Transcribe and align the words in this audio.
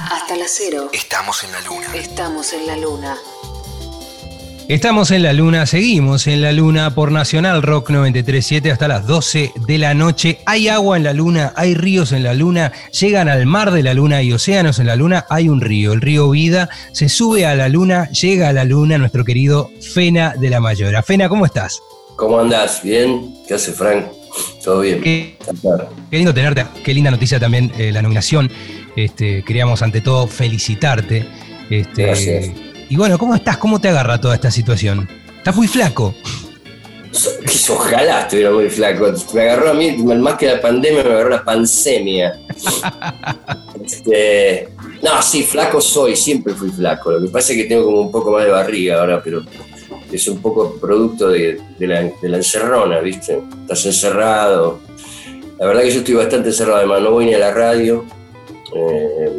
Hasta 0.00 0.36
las 0.36 0.52
cero. 0.56 0.90
Estamos 0.92 1.42
en 1.42 1.52
la 1.52 1.60
luna. 1.60 1.88
Estamos 1.94 2.52
en 2.52 2.66
la 2.66 2.76
luna. 2.76 3.16
Estamos 4.68 5.10
en 5.10 5.22
la 5.22 5.32
luna, 5.32 5.66
seguimos 5.66 6.26
en 6.26 6.40
la 6.42 6.52
luna 6.52 6.94
por 6.94 7.10
Nacional 7.10 7.62
Rock 7.62 7.90
937 7.90 8.70
hasta 8.70 8.86
las 8.86 9.06
12 9.06 9.52
de 9.66 9.78
la 9.78 9.94
noche. 9.94 10.38
Hay 10.44 10.68
agua 10.68 10.98
en 10.98 11.04
la 11.04 11.14
luna, 11.14 11.52
hay 11.56 11.74
ríos 11.74 12.12
en 12.12 12.22
la 12.22 12.34
luna, 12.34 12.72
llegan 12.92 13.28
al 13.28 13.46
mar 13.46 13.72
de 13.72 13.82
la 13.82 13.94
luna, 13.94 14.22
y 14.22 14.32
océanos 14.32 14.78
en 14.78 14.86
la 14.86 14.94
luna, 14.96 15.26
hay 15.30 15.48
un 15.48 15.60
río, 15.60 15.94
el 15.94 16.00
río 16.00 16.30
Vida, 16.30 16.68
se 16.92 17.08
sube 17.08 17.46
a 17.46 17.54
la 17.54 17.68
luna, 17.68 18.08
llega 18.10 18.50
a 18.50 18.52
la 18.52 18.64
luna 18.64 18.98
nuestro 18.98 19.24
querido 19.24 19.70
Fena 19.80 20.34
de 20.38 20.50
la 20.50 20.60
Mayora. 20.60 21.02
Fena, 21.02 21.28
¿cómo 21.28 21.46
estás? 21.46 21.80
¿Cómo 22.16 22.38
andás? 22.38 22.82
¿Bien? 22.82 23.34
¿Qué 23.48 23.54
hace 23.54 23.72
Frank? 23.72 24.04
¿Todo 24.62 24.80
bien? 24.80 25.00
Qué, 25.00 25.36
lindo 26.10 26.34
tenerte, 26.34 26.66
qué 26.84 26.94
linda 26.94 27.10
noticia 27.10 27.40
también 27.40 27.72
eh, 27.78 27.90
la 27.92 28.02
nominación. 28.02 28.50
Este, 29.04 29.44
queríamos 29.44 29.80
ante 29.82 30.00
todo 30.00 30.26
felicitarte. 30.26 31.24
Este, 31.70 32.02
Gracias. 32.02 32.50
Y 32.88 32.96
bueno, 32.96 33.16
¿cómo 33.16 33.34
estás? 33.34 33.58
¿Cómo 33.58 33.80
te 33.80 33.88
agarra 33.88 34.20
toda 34.20 34.34
esta 34.34 34.50
situación? 34.50 35.08
Estás 35.36 35.54
muy 35.54 35.68
flaco. 35.68 36.14
Ojalá 37.70 38.22
estuviera 38.22 38.50
muy 38.50 38.68
flaco. 38.68 39.12
Me 39.34 39.42
agarró 39.42 39.70
a 39.70 39.74
mí, 39.74 39.92
más 39.98 40.34
que 40.34 40.46
la 40.46 40.60
pandemia, 40.60 41.04
me 41.04 41.10
agarró 41.10 41.30
la 41.30 41.44
pandemia. 41.44 42.40
Este, 43.88 44.68
no, 45.02 45.22
sí, 45.22 45.44
flaco 45.44 45.80
soy, 45.80 46.14
siempre 46.14 46.52
fui 46.52 46.68
flaco. 46.68 47.12
Lo 47.12 47.22
que 47.22 47.28
pasa 47.28 47.52
es 47.52 47.58
que 47.62 47.64
tengo 47.64 47.84
como 47.84 48.00
un 48.02 48.12
poco 48.12 48.32
más 48.32 48.44
de 48.44 48.50
barriga 48.50 49.00
ahora, 49.00 49.22
pero 49.22 49.42
es 50.12 50.28
un 50.28 50.42
poco 50.42 50.74
producto 50.78 51.28
de, 51.28 51.58
de 51.78 51.86
la, 51.86 52.02
de 52.02 52.28
la 52.28 52.36
encerrona, 52.38 52.98
¿viste? 53.00 53.40
Estás 53.62 53.86
encerrado. 53.86 54.80
La 55.58 55.66
verdad 55.66 55.82
que 55.82 55.90
yo 55.90 55.98
estoy 56.00 56.14
bastante 56.16 56.48
encerrado, 56.48 56.78
además 56.78 57.00
no 57.00 57.12
voy 57.12 57.26
ni 57.26 57.34
a 57.34 57.38
la 57.38 57.54
radio. 57.54 58.04
Eh, 58.74 59.30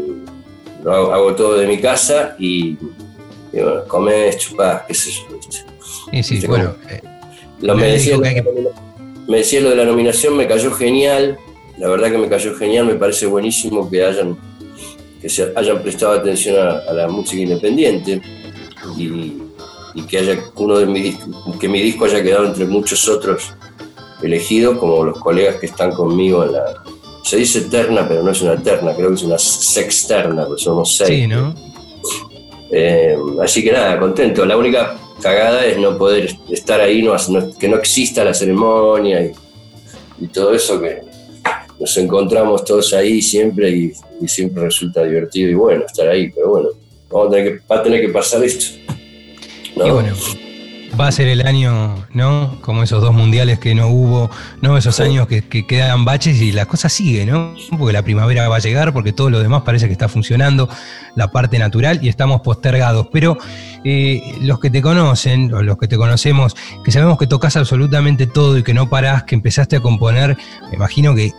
lo 0.84 0.94
hago, 0.94 1.14
hago 1.14 1.36
todo 1.36 1.58
de 1.58 1.68
mi 1.68 1.78
casa 1.80 2.36
y, 2.40 2.70
y 2.72 2.78
bueno, 3.54 3.84
comés, 3.88 4.38
chupás, 4.38 4.84
qué 4.88 4.94
sé 4.94 5.12
yo. 5.12 5.22
Sí, 6.12 6.24
sí, 6.24 6.34
¿Viste 6.36 6.48
bueno. 6.48 6.74
eh, 6.90 7.02
Lo, 7.62 7.76
Me 7.76 7.88
decía, 7.88 8.16
que 8.16 8.44
me 9.28 9.38
lo 9.62 9.70
de 9.70 9.76
la 9.76 9.86
nominación, 9.86 10.36
me 10.38 10.48
cayó 10.48 10.72
genial. 10.72 11.38
La 11.78 11.88
verdad 11.90 12.12
que 12.12 12.18
me 12.18 12.28
cayó 12.28 12.56
genial, 12.56 12.86
me 12.88 12.96
parece 12.96 13.26
buenísimo 13.26 13.90
que 13.90 14.04
hayan, 14.04 14.38
que 15.22 15.30
se 15.30 15.52
hayan 15.56 15.82
prestado 15.82 16.14
atención 16.14 16.58
a, 16.58 16.80
a 16.90 16.94
la 16.94 17.08
música 17.08 17.42
independiente 17.42 18.22
y, 18.98 19.34
y 19.94 20.02
que 20.08 20.18
haya 20.18 20.40
uno 20.56 20.78
de 20.80 20.86
dis- 21.04 21.58
que 21.60 21.68
mi 21.70 21.82
disco 21.82 22.06
haya 22.06 22.22
quedado 22.24 22.46
entre 22.48 22.66
muchos 22.66 23.08
otros 23.08 23.54
elegidos, 24.22 24.78
como 24.78 25.04
los 25.06 25.20
colegas 25.20 25.56
que 25.58 25.68
están 25.68 25.92
conmigo 25.92 26.44
en 26.44 26.54
la. 26.54 26.84
Se 27.24 27.38
dice 27.38 27.62
terna, 27.62 28.08
pero 28.08 28.24
no 28.24 28.32
es 28.32 28.42
una 28.42 28.56
terna, 28.62 28.96
creo 28.96 29.10
que 29.10 29.16
es 29.16 29.24
una 29.24 29.38
sexterna, 29.38 30.46
porque 30.46 30.64
somos 30.64 30.96
seis. 30.96 31.10
sí, 31.10 31.28
¿no? 31.28 31.54
Eh, 32.72 33.16
así 33.44 33.64
que 33.64 33.72
nada, 33.72 34.00
contento. 34.00 34.46
La 34.46 34.58
única 34.58 34.96
cagada 35.22 35.66
es 35.66 35.78
no 35.78 35.98
poder 35.98 36.36
estar 36.50 36.80
ahí, 36.82 37.02
no, 37.02 37.16
no- 37.30 37.58
que 37.58 37.68
no 37.68 37.78
exista 37.78 38.24
la 38.24 38.34
ceremonia 38.34 39.22
y, 39.26 39.32
y 40.22 40.28
todo 40.28 40.54
eso 40.54 40.80
que 40.80 41.02
nos 41.80 41.98
encontramos 41.98 42.64
todos 42.66 42.94
ahí 42.94 43.22
siempre 43.22 43.70
y, 43.72 43.92
y 44.22 44.28
siempre 44.28 44.64
resulta 44.64 45.04
divertido 45.04 45.50
y 45.50 45.54
bueno 45.56 45.86
estar 45.86 46.08
ahí, 46.08 46.30
pero 46.30 46.50
bueno, 46.50 46.70
vamos 47.10 47.28
a 47.28 47.32
tener 47.32 47.60
que, 47.60 47.66
va 47.68 47.76
a 47.80 47.84
tener 47.84 48.02
que 48.02 48.10
pasar 48.10 48.44
esto. 48.44 48.76
¿no? 49.76 49.88
Y 49.88 49.92
bueno, 49.92 50.14
va 51.00 51.08
a 51.08 51.12
ser 51.12 51.28
el 51.28 51.46
año, 51.48 51.96
¿no? 52.14 52.58
Como 52.62 52.84
esos 52.84 53.02
dos 53.02 53.14
mundiales 53.14 53.58
que 53.60 53.74
no 53.74 53.88
hubo, 53.88 54.30
¿no? 54.62 54.78
Esos 54.78 54.96
Sí. 54.98 55.04
años 55.04 55.28
que, 55.28 55.42
que 55.48 55.66
quedan 55.66 56.04
baches 56.04 56.42
y 56.42 56.52
la 56.52 56.66
cosa 56.66 56.90
sigue, 56.90 57.26
¿no? 57.26 57.54
Porque 57.78 57.94
la 57.94 58.02
primavera 58.04 58.50
va 58.50 58.58
a 58.58 58.60
llegar, 58.60 58.92
porque 58.92 59.14
todo 59.14 59.30
lo 59.30 59.40
demás 59.40 59.62
parece 59.64 59.88
que 59.88 59.94
está 59.94 60.10
funcionando, 60.10 60.68
la 61.16 61.32
parte 61.32 61.58
natural, 61.60 62.00
y 62.02 62.10
estamos 62.10 62.42
postergados. 62.42 63.08
Pero 63.14 63.38
eh, 63.84 64.22
los 64.42 64.60
que 64.60 64.70
te 64.70 64.82
conocen, 64.82 65.54
o 65.54 65.64
los 65.64 65.78
que 65.78 65.88
te 65.88 65.96
conocemos, 65.98 66.56
que 66.84 66.92
sabemos 66.92 67.18
que 67.18 67.28
tocas 67.28 67.56
absolutamente 67.56 68.28
todo 68.28 68.58
y 68.58 68.64
que 68.64 68.74
no 68.74 68.90
parás, 68.90 69.24
que 69.24 69.36
empezaste 69.36 69.78
a 69.78 69.80
componer, 69.80 70.38
me 70.70 70.76
imagino 70.76 71.16
que 71.16 71.32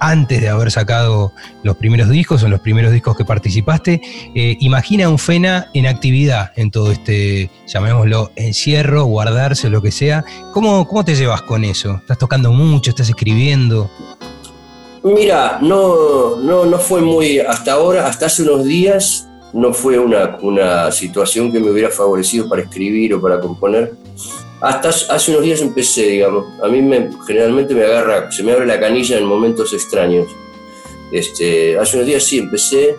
antes 0.00 0.40
de 0.40 0.48
haber 0.48 0.70
sacado 0.70 1.32
los 1.62 1.76
primeros 1.76 2.08
discos 2.08 2.42
o 2.42 2.48
los 2.48 2.60
primeros 2.60 2.92
discos 2.92 3.16
que 3.16 3.24
participaste, 3.24 4.00
eh, 4.34 4.56
imagina 4.60 5.08
un 5.08 5.18
Fena 5.18 5.70
en 5.74 5.86
actividad 5.86 6.52
en 6.56 6.70
todo 6.70 6.92
este, 6.92 7.50
llamémoslo, 7.66 8.30
encierro, 8.36 9.04
guardarse, 9.04 9.70
lo 9.70 9.82
que 9.82 9.90
sea. 9.90 10.24
¿Cómo, 10.52 10.86
¿Cómo 10.86 11.04
te 11.04 11.14
llevas 11.14 11.42
con 11.42 11.64
eso? 11.64 11.96
¿Estás 11.96 12.18
tocando 12.18 12.52
mucho? 12.52 12.90
¿Estás 12.90 13.08
escribiendo? 13.08 13.90
Mira, 15.02 15.58
no, 15.62 16.36
no, 16.36 16.64
no 16.64 16.78
fue 16.78 17.00
muy, 17.00 17.38
hasta 17.38 17.72
ahora, 17.72 18.06
hasta 18.06 18.26
hace 18.26 18.42
unos 18.42 18.64
días, 18.64 19.28
no 19.52 19.72
fue 19.72 19.98
una, 19.98 20.36
una 20.42 20.90
situación 20.90 21.52
que 21.52 21.60
me 21.60 21.70
hubiera 21.70 21.90
favorecido 21.90 22.48
para 22.48 22.62
escribir 22.62 23.14
o 23.14 23.20
para 23.20 23.38
componer. 23.38 23.94
Hasta 24.66 24.88
hace 24.88 25.30
unos 25.30 25.44
días 25.44 25.60
empecé, 25.60 26.08
digamos. 26.08 26.46
A 26.60 26.66
mí 26.66 26.82
me, 26.82 27.08
generalmente 27.24 27.72
me 27.72 27.84
agarra, 27.84 28.32
se 28.32 28.42
me 28.42 28.50
abre 28.50 28.66
la 28.66 28.80
canilla 28.80 29.16
en 29.16 29.24
momentos 29.24 29.72
extraños. 29.72 30.26
Este, 31.12 31.78
hace 31.78 31.98
unos 31.98 32.08
días 32.08 32.24
sí 32.24 32.38
empecé, 32.38 32.96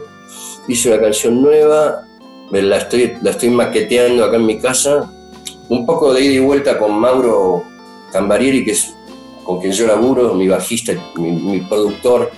hice 0.69 0.87
una 0.87 1.01
canción 1.01 1.41
nueva, 1.41 2.07
me 2.51 2.61
la 2.61 2.77
estoy, 2.77 3.17
la 3.21 3.31
estoy 3.31 3.49
maqueteando 3.49 4.23
acá 4.23 4.37
en 4.37 4.45
mi 4.45 4.61
casa, 4.61 5.11
un 5.67 5.85
poco 5.85 6.13
de 6.13 6.23
ida 6.23 6.35
y 6.35 6.39
vuelta 6.39 6.79
con 6.79 6.97
Mauro 6.97 7.65
Cambarieri, 8.13 8.63
que 8.63 8.71
es 8.71 8.95
con 9.43 9.59
quien 9.59 9.73
yo 9.73 9.87
laburo, 9.87 10.33
mi 10.35 10.47
bajista, 10.47 10.93
mi, 11.17 11.31
mi 11.33 11.59
productor, 11.59 12.31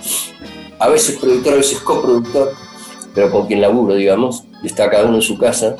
a 0.76 0.88
veces 0.88 1.18
productor, 1.18 1.52
a 1.52 1.56
veces 1.58 1.78
coproductor, 1.78 2.52
pero 3.14 3.30
con 3.30 3.46
quien 3.46 3.60
laburo, 3.60 3.94
digamos, 3.94 4.42
está 4.64 4.90
cada 4.90 5.04
uno 5.04 5.16
en 5.16 5.22
su 5.22 5.38
casa 5.38 5.76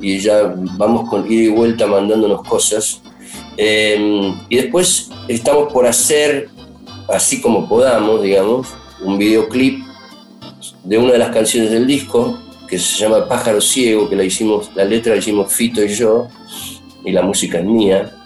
y 0.00 0.18
ya 0.18 0.54
vamos 0.78 1.08
con 1.08 1.30
ida 1.30 1.44
y 1.44 1.48
vuelta 1.48 1.86
mandándonos 1.86 2.42
cosas. 2.42 3.02
Eh, 3.56 4.32
y 4.48 4.56
después 4.56 5.10
estamos 5.28 5.72
por 5.72 5.86
hacer, 5.86 6.48
así 7.08 7.40
como 7.40 7.68
podamos, 7.68 8.22
digamos, 8.22 8.68
un 9.02 9.18
videoclip 9.18 9.84
de 10.84 10.98
una 10.98 11.12
de 11.12 11.18
las 11.18 11.30
canciones 11.30 11.70
del 11.70 11.86
disco, 11.86 12.38
que 12.68 12.78
se 12.78 12.98
llama 12.98 13.26
Pájaro 13.28 13.60
Ciego, 13.60 14.08
que 14.08 14.16
la 14.16 14.24
hicimos, 14.24 14.70
la 14.74 14.84
letra 14.84 15.12
la 15.12 15.18
hicimos 15.18 15.52
Fito 15.52 15.82
y 15.84 15.88
yo, 15.88 16.28
y 17.04 17.12
la 17.12 17.22
música 17.22 17.58
es 17.58 17.64
mía. 17.64 18.16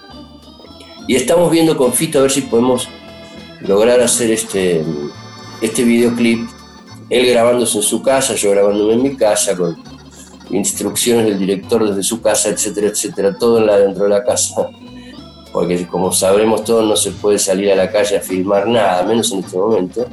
Y 1.07 1.15
estamos 1.15 1.51
viendo 1.51 1.75
con 1.75 1.93
Fito 1.93 2.19
a 2.19 2.21
ver 2.23 2.31
si 2.31 2.41
podemos 2.41 2.87
lograr 3.61 3.99
hacer 4.01 4.31
este, 4.31 4.83
este 5.61 5.83
videoclip, 5.83 6.47
él 7.09 7.27
grabándose 7.27 7.77
en 7.77 7.83
su 7.83 8.01
casa, 8.01 8.35
yo 8.35 8.51
grabándome 8.51 8.93
en 8.93 9.03
mi 9.03 9.15
casa, 9.15 9.55
con 9.55 9.75
instrucciones 10.49 11.25
del 11.25 11.39
director 11.39 11.87
desde 11.87 12.03
su 12.03 12.21
casa, 12.21 12.49
etcétera, 12.49 12.87
etcétera, 12.87 13.37
todo 13.37 13.59
dentro 13.59 14.03
de 14.03 14.09
la 14.09 14.23
casa. 14.23 14.67
Porque 15.51 15.87
como 15.87 16.11
sabremos 16.11 16.63
todos, 16.63 16.85
no 16.85 16.95
se 16.95 17.11
puede 17.11 17.39
salir 17.39 17.71
a 17.71 17.75
la 17.75 17.91
calle 17.91 18.17
a 18.17 18.21
filmar 18.21 18.67
nada, 18.67 19.03
menos 19.03 19.31
en 19.31 19.39
este 19.39 19.57
momento. 19.57 20.05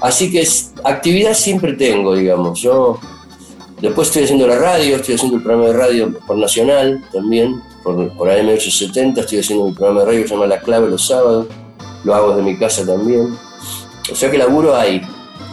Así 0.00 0.30
que 0.30 0.46
actividad 0.84 1.34
siempre 1.34 1.74
tengo, 1.74 2.14
digamos. 2.14 2.60
Yo 2.60 2.98
después 3.80 4.08
estoy 4.08 4.24
haciendo 4.24 4.46
la 4.46 4.58
radio, 4.58 4.96
estoy 4.96 5.16
haciendo 5.16 5.36
el 5.36 5.42
programa 5.42 5.68
de 5.68 5.76
radio 5.76 6.18
por 6.26 6.38
Nacional 6.38 7.04
también, 7.12 7.60
por, 7.82 8.16
por 8.16 8.28
AM870, 8.28 9.18
estoy 9.18 9.40
haciendo 9.40 9.66
mi 9.66 9.72
programa 9.72 10.00
de 10.00 10.06
radio 10.06 10.22
que 10.22 10.28
se 10.28 10.34
llama 10.34 10.46
La 10.46 10.60
Clave 10.60 10.88
los 10.88 11.06
sábados, 11.06 11.46
lo 12.04 12.14
hago 12.14 12.30
desde 12.30 12.42
mi 12.42 12.56
casa 12.56 12.86
también. 12.86 13.36
O 14.10 14.14
sea 14.14 14.30
que 14.30 14.38
laburo 14.38 14.74
hay, 14.74 15.02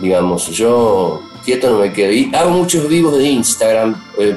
digamos. 0.02 0.47
Yo 0.47 1.22
quieto 1.45 1.69
no 1.69 1.79
me 1.79 1.94
quedo. 1.94 2.11
Y 2.11 2.33
hago 2.35 2.50
muchos 2.50 2.89
vivos 2.89 3.17
de 3.17 3.29
Instagram, 3.29 3.95
eh, 4.17 4.35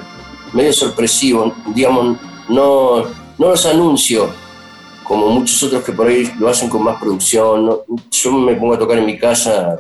medio 0.53 0.73
sorpresivo, 0.73 1.55
digamos, 1.75 2.19
no, 2.49 3.03
no 3.39 3.49
los 3.49 3.67
anuncio 3.67 4.31
como 5.05 5.29
muchos 5.31 5.63
otros 5.63 5.83
que 5.83 5.93
por 5.93 6.07
ahí 6.07 6.31
lo 6.39 6.49
hacen 6.49 6.69
con 6.69 6.85
más 6.85 7.01
producción. 7.01 7.71
Yo 8.11 8.33
me 8.33 8.55
pongo 8.55 8.75
a 8.75 8.79
tocar 8.79 8.99
en 8.99 9.07
mi 9.07 9.19
casa, 9.19 9.79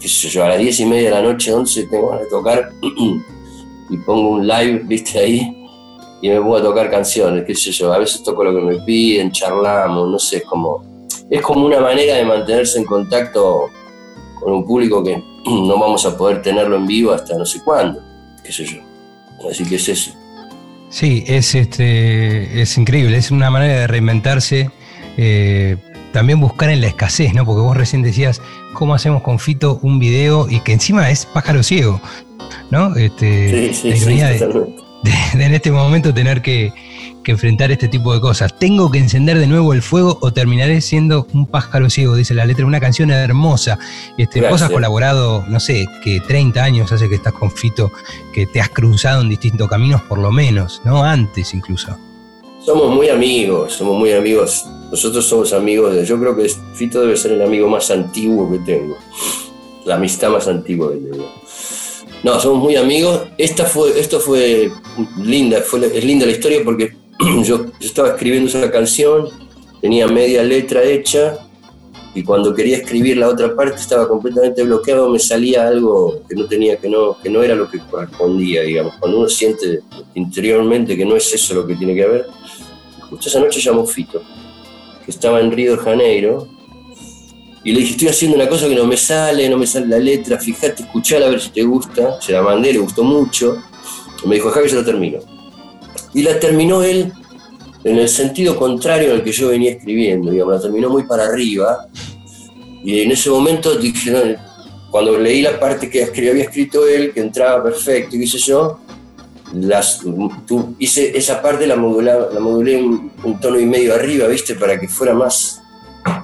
qué 0.00 0.08
sé 0.08 0.28
yo, 0.28 0.42
a 0.42 0.48
las 0.48 0.58
10 0.58 0.80
y 0.80 0.86
media 0.86 1.10
de 1.10 1.16
la 1.16 1.22
noche, 1.22 1.52
11, 1.52 1.86
tengo 1.86 2.08
ganas 2.08 2.24
de 2.24 2.30
tocar 2.30 2.72
y 3.90 3.98
pongo 3.98 4.30
un 4.30 4.46
live, 4.46 4.82
viste 4.84 5.18
ahí, 5.18 5.68
y 6.22 6.28
me 6.30 6.40
pongo 6.40 6.56
a 6.56 6.62
tocar 6.62 6.90
canciones, 6.90 7.44
qué 7.46 7.54
sé 7.54 7.72
yo. 7.72 7.92
A 7.92 7.98
veces 7.98 8.22
toco 8.22 8.42
lo 8.42 8.54
que 8.54 8.62
me 8.62 8.76
piden, 8.84 9.30
charlamos, 9.30 10.08
no 10.08 10.18
sé, 10.18 10.38
es 10.38 10.44
como, 10.44 10.82
es 11.28 11.42
como 11.42 11.66
una 11.66 11.80
manera 11.80 12.16
de 12.16 12.24
mantenerse 12.24 12.78
en 12.78 12.86
contacto 12.86 13.68
con 14.40 14.50
un 14.50 14.64
público 14.64 15.04
que 15.04 15.22
no 15.66 15.78
vamos 15.78 16.04
a 16.06 16.16
poder 16.16 16.42
tenerlo 16.42 16.76
en 16.76 16.86
vivo 16.86 17.12
hasta 17.12 17.36
no 17.36 17.44
sé 17.44 17.62
cuándo, 17.62 18.00
qué 18.42 18.52
sé 18.52 18.64
yo. 18.64 18.80
Así 19.50 19.64
que 19.64 19.76
es 19.76 19.88
eso. 19.88 20.12
Sí, 20.88 21.24
es, 21.26 21.54
este, 21.54 22.62
es 22.62 22.78
increíble, 22.78 23.16
es 23.16 23.30
una 23.30 23.50
manera 23.50 23.80
de 23.80 23.86
reinventarse, 23.88 24.70
eh, 25.16 25.76
también 26.12 26.40
buscar 26.40 26.70
en 26.70 26.80
la 26.80 26.86
escasez, 26.86 27.34
¿no? 27.34 27.44
Porque 27.44 27.62
vos 27.62 27.76
recién 27.76 28.02
decías, 28.02 28.40
¿cómo 28.74 28.94
hacemos 28.94 29.22
con 29.22 29.40
Fito 29.40 29.80
un 29.82 29.98
video? 29.98 30.48
Y 30.48 30.60
que 30.60 30.72
encima 30.72 31.10
es 31.10 31.26
pájaro 31.26 31.64
ciego, 31.64 32.00
¿no? 32.70 32.94
Este, 32.94 33.72
Sí, 33.74 33.74
sí, 33.74 33.90
la 33.90 34.32
sí, 34.36 34.44
de 35.02 35.44
en 35.44 35.54
este 35.54 35.70
momento 35.72 36.14
tener 36.14 36.40
que, 36.40 36.72
que 37.24 37.32
enfrentar 37.32 37.72
este 37.72 37.88
tipo 37.88 38.14
de 38.14 38.20
cosas. 38.20 38.56
Tengo 38.56 38.90
que 38.90 38.98
encender 38.98 39.38
de 39.38 39.48
nuevo 39.48 39.72
el 39.72 39.82
fuego 39.82 40.18
o 40.20 40.32
terminaré 40.32 40.80
siendo 40.80 41.26
un 41.32 41.46
pájaro 41.46 41.90
ciego, 41.90 42.14
dice 42.14 42.34
la 42.34 42.44
letra. 42.44 42.64
Una 42.66 42.78
canción 42.78 43.10
hermosa. 43.10 43.78
Este, 44.16 44.40
vos 44.48 44.62
has 44.62 44.70
colaborado, 44.70 45.44
no 45.48 45.58
sé, 45.58 45.86
que 46.04 46.20
30 46.20 46.62
años 46.62 46.92
hace 46.92 47.08
que 47.08 47.16
estás 47.16 47.32
con 47.32 47.50
Fito, 47.50 47.90
que 48.32 48.46
te 48.46 48.60
has 48.60 48.68
cruzado 48.68 49.22
en 49.22 49.28
distintos 49.28 49.68
caminos, 49.68 50.02
por 50.02 50.18
lo 50.18 50.30
menos, 50.30 50.80
¿no? 50.84 51.02
Antes 51.02 51.52
incluso. 51.54 51.96
Somos 52.64 52.94
muy 52.94 53.08
amigos, 53.08 53.72
somos 53.72 53.98
muy 53.98 54.12
amigos. 54.12 54.64
Nosotros 54.90 55.26
somos 55.26 55.52
amigos 55.52 55.94
de. 55.94 56.04
Yo 56.04 56.20
creo 56.20 56.36
que 56.36 56.48
Fito 56.74 57.00
debe 57.00 57.16
ser 57.16 57.32
el 57.32 57.42
amigo 57.42 57.68
más 57.68 57.90
antiguo 57.90 58.50
que 58.50 58.58
tengo. 58.58 58.96
La 59.84 59.96
amistad 59.96 60.30
más 60.30 60.46
antigua 60.46 60.92
que 60.92 60.98
tengo. 60.98 61.32
No, 62.22 62.40
somos 62.40 62.62
muy 62.62 62.76
amigos. 62.76 63.22
Esta 63.36 63.64
fue, 63.66 63.98
esto 64.00 64.18
fue 64.18 64.70
linda, 65.18 65.60
fue, 65.60 65.86
es 65.86 66.04
linda 66.04 66.24
la 66.24 66.32
historia 66.32 66.60
porque 66.64 67.03
yo, 67.44 67.66
estaba 67.80 68.10
escribiendo 68.10 68.48
esa 68.48 68.70
canción, 68.70 69.28
tenía 69.80 70.06
media 70.06 70.42
letra 70.42 70.82
hecha 70.82 71.38
y 72.14 72.22
cuando 72.22 72.54
quería 72.54 72.78
escribir 72.78 73.16
la 73.16 73.28
otra 73.28 73.54
parte 73.54 73.80
estaba 73.80 74.08
completamente 74.08 74.62
bloqueado, 74.62 75.10
me 75.10 75.18
salía 75.18 75.66
algo 75.66 76.22
que 76.28 76.36
no 76.36 76.46
tenía, 76.46 76.76
que 76.76 76.88
no, 76.88 77.16
que 77.20 77.28
no 77.28 77.42
era 77.42 77.54
lo 77.54 77.68
que 77.68 77.78
correspondía, 77.78 78.62
digamos. 78.62 78.94
Cuando 79.00 79.18
uno 79.18 79.28
siente 79.28 79.80
interiormente 80.14 80.96
que 80.96 81.04
no 81.04 81.16
es 81.16 81.32
eso 81.34 81.54
lo 81.54 81.66
que 81.66 81.74
tiene 81.74 81.94
que 81.94 82.04
haber. 82.04 82.26
Justo 83.10 83.28
esa 83.28 83.40
noche 83.40 83.60
llamó 83.60 83.84
Fito, 83.84 84.22
que 85.04 85.10
estaba 85.10 85.40
en 85.40 85.50
Río 85.50 85.76
de 85.76 85.82
Janeiro, 85.82 86.48
y 87.64 87.72
le 87.72 87.80
dije, 87.80 87.92
estoy 87.92 88.08
haciendo 88.08 88.36
una 88.36 88.48
cosa 88.48 88.68
que 88.68 88.74
no 88.74 88.84
me 88.84 88.96
sale, 88.96 89.48
no 89.48 89.56
me 89.56 89.66
sale 89.66 89.86
la 89.86 89.98
letra, 89.98 90.38
fíjate, 90.38 90.82
escuchala 90.82 91.26
a 91.26 91.30
ver 91.30 91.40
si 91.40 91.50
te 91.50 91.62
gusta. 91.62 92.20
Se 92.20 92.32
la 92.32 92.42
mandé, 92.42 92.74
le 92.74 92.78
gustó 92.78 93.02
mucho. 93.02 93.56
Y 94.22 94.28
me 94.28 94.34
dijo, 94.34 94.50
Javi, 94.50 94.68
yo 94.68 94.76
la 94.76 94.84
termino 94.84 95.33
y 96.14 96.22
la 96.22 96.38
terminó 96.38 96.82
él 96.82 97.12
en 97.82 97.98
el 97.98 98.08
sentido 98.08 98.56
contrario 98.56 99.12
al 99.12 99.22
que 99.22 99.32
yo 99.32 99.48
venía 99.48 99.72
escribiendo, 99.72 100.30
digamos, 100.30 100.54
la 100.54 100.62
terminó 100.62 100.88
muy 100.88 101.02
para 101.04 101.24
arriba. 101.24 101.86
Y 102.82 103.00
en 103.00 103.12
ese 103.12 103.28
momento 103.30 103.74
dije, 103.76 104.36
cuando 104.90 105.18
leí 105.18 105.42
la 105.42 105.58
parte 105.58 105.90
que 105.90 106.04
había 106.04 106.44
escrito 106.44 106.86
él, 106.86 107.12
que 107.12 107.20
entraba 107.20 107.62
perfecto, 107.62 108.16
y 108.16 108.20
qué 108.20 108.38
yo, 108.38 108.80
las, 109.52 110.00
hice 110.78 111.16
esa 111.16 111.42
parte 111.42 111.66
la, 111.66 111.76
la 111.76 112.40
modulé 112.40 112.76
un, 112.76 113.12
un, 113.22 113.40
tono 113.40 113.60
y 113.60 113.66
medio 113.66 113.94
arriba, 113.94 114.26
¿viste? 114.28 114.54
Para 114.54 114.80
que 114.80 114.88
fuera 114.88 115.14
más, 115.14 115.62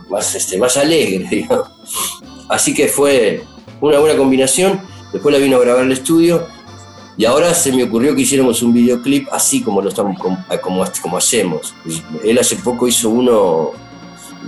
más, 0.08 0.34
este, 0.34 0.58
más 0.58 0.76
alegre. 0.76 1.46
Así 2.48 2.74
que 2.74 2.88
fue 2.88 3.42
una 3.80 3.98
buena 3.98 4.16
combinación. 4.16 4.80
Después 5.12 5.32
la 5.32 5.40
vino 5.40 5.56
a 5.56 5.60
grabar 5.60 5.84
el 5.84 5.92
estudio 5.92 6.46
y 7.16 7.24
ahora 7.24 7.52
se 7.54 7.72
me 7.72 7.84
ocurrió 7.84 8.14
que 8.14 8.22
hiciéramos 8.22 8.62
un 8.62 8.72
videoclip 8.72 9.28
así 9.32 9.62
como 9.62 9.82
lo 9.82 9.88
estamos 9.88 10.18
como, 10.18 10.44
como, 11.02 11.16
hacemos. 11.16 11.74
Él 12.24 12.38
hace 12.38 12.56
poco 12.56 12.88
hizo 12.88 13.10
uno 13.10 13.72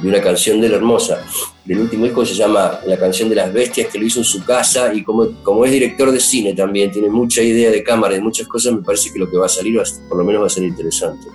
de 0.00 0.08
una 0.08 0.20
canción 0.20 0.60
de 0.60 0.68
la 0.68 0.76
hermosa. 0.76 1.22
Del 1.64 1.80
último 1.80 2.04
disco 2.04 2.24
se 2.24 2.34
llama 2.34 2.80
La 2.86 2.96
canción 2.96 3.28
de 3.28 3.36
las 3.36 3.52
bestias, 3.52 3.88
que 3.88 3.98
lo 3.98 4.06
hizo 4.06 4.20
en 4.20 4.24
su 4.24 4.44
casa 4.44 4.92
y 4.92 5.02
como, 5.02 5.30
como 5.42 5.64
es 5.64 5.70
director 5.70 6.10
de 6.10 6.18
cine 6.18 6.54
también, 6.54 6.90
tiene 6.90 7.08
mucha 7.08 7.42
idea 7.42 7.70
de 7.70 7.82
cámara, 7.82 8.14
de 8.14 8.20
muchas 8.20 8.48
cosas, 8.48 8.72
me 8.72 8.82
parece 8.82 9.12
que 9.12 9.18
lo 9.18 9.30
que 9.30 9.36
va 9.36 9.46
a 9.46 9.48
salir 9.48 9.80
por 10.08 10.18
lo 10.18 10.24
menos 10.24 10.42
va 10.42 10.46
a 10.46 10.50
ser 10.50 10.64
interesante. 10.64 11.28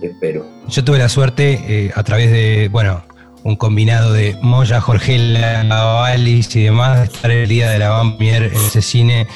Espero. 0.00 0.46
Yo 0.68 0.84
tuve 0.84 0.98
la 0.98 1.08
suerte 1.08 1.60
eh, 1.66 1.90
a 1.94 2.02
través 2.04 2.30
de, 2.30 2.68
bueno, 2.68 3.02
un 3.42 3.56
combinado 3.56 4.12
de 4.12 4.36
Moya, 4.42 4.80
Jorgela, 4.80 5.60
Alice 6.04 6.58
y 6.58 6.64
demás, 6.64 6.98
de 6.98 7.04
estar 7.04 7.30
el 7.30 7.48
día 7.48 7.70
de 7.70 7.78
la 7.78 7.90
Van 7.90 8.16
en 8.20 8.44
ese 8.44 8.82
cine 8.82 9.26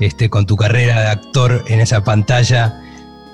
este, 0.00 0.28
con 0.28 0.46
tu 0.46 0.56
carrera 0.56 1.00
de 1.00 1.08
actor 1.08 1.64
en 1.68 1.80
esa 1.80 2.02
pantalla, 2.02 2.80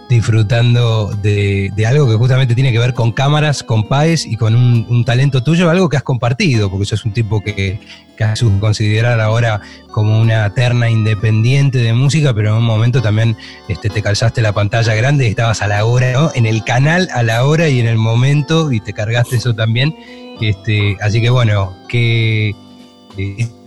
disfrutando 0.09 1.11
de, 1.23 1.73
algo 1.87 2.09
que 2.09 2.15
justamente 2.15 2.55
tiene 2.55 2.73
que 2.73 2.79
ver 2.79 2.95
con 2.95 3.13
cámaras, 3.13 3.63
con 3.63 3.89
PAES 3.89 4.27
y 4.27 4.37
con 4.37 4.55
un, 4.55 5.05
talento 5.05 5.43
tuyo, 5.43 5.71
algo 5.71 5.89
que 5.89 5.97
has 5.97 6.03
compartido, 6.03 6.71
porque 6.71 6.87
sos 6.87 7.05
un 7.05 7.13
tipo 7.13 7.41
que, 7.41 7.81
que 8.17 8.25
has 8.25 8.43
considerar 8.61 9.21
ahora 9.21 9.61
como 9.91 10.21
una 10.21 10.53
terna 10.55 10.91
independiente 10.91 11.79
de 11.79 11.93
música, 11.93 12.35
pero 12.35 12.51
en 12.51 12.57
un 12.57 12.65
momento 12.65 13.03
también 13.03 13.37
este, 13.69 13.89
te 13.89 14.03
calzaste 14.03 14.43
la 14.43 14.53
pantalla 14.53 14.95
grande 14.95 15.27
y 15.27 15.31
estabas 15.31 15.63
a 15.63 15.69
la 15.69 15.85
hora, 15.85 16.13
¿no? 16.13 16.31
En 16.35 16.47
el 16.47 16.65
canal, 16.65 17.09
a 17.13 17.23
la 17.23 17.45
hora 17.45 17.69
y 17.69 17.81
en 17.81 17.87
el 17.87 17.97
momento, 17.97 18.73
y 18.73 18.81
te 18.81 18.93
cargaste 18.93 19.37
eso 19.37 19.55
también. 19.55 19.95
Este, 20.41 20.97
así 21.01 21.21
que 21.21 21.31
bueno, 21.31 21.75
que 21.89 22.55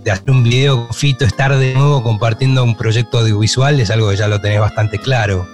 de 0.04 0.12
hacer 0.12 0.32
un 0.32 0.44
video 0.44 0.88
con 0.88 0.94
Fito, 0.94 1.26
estar 1.26 1.56
de 1.58 1.74
nuevo 1.74 2.04
compartiendo 2.04 2.64
un 2.64 2.76
proyecto 2.76 3.20
audiovisual 3.20 3.80
es 3.80 3.90
algo 3.90 4.10
que 4.10 4.18
ya 4.18 4.28
lo 4.28 4.40
tenés 4.40 4.60
bastante 4.60 4.98
claro. 4.98 5.48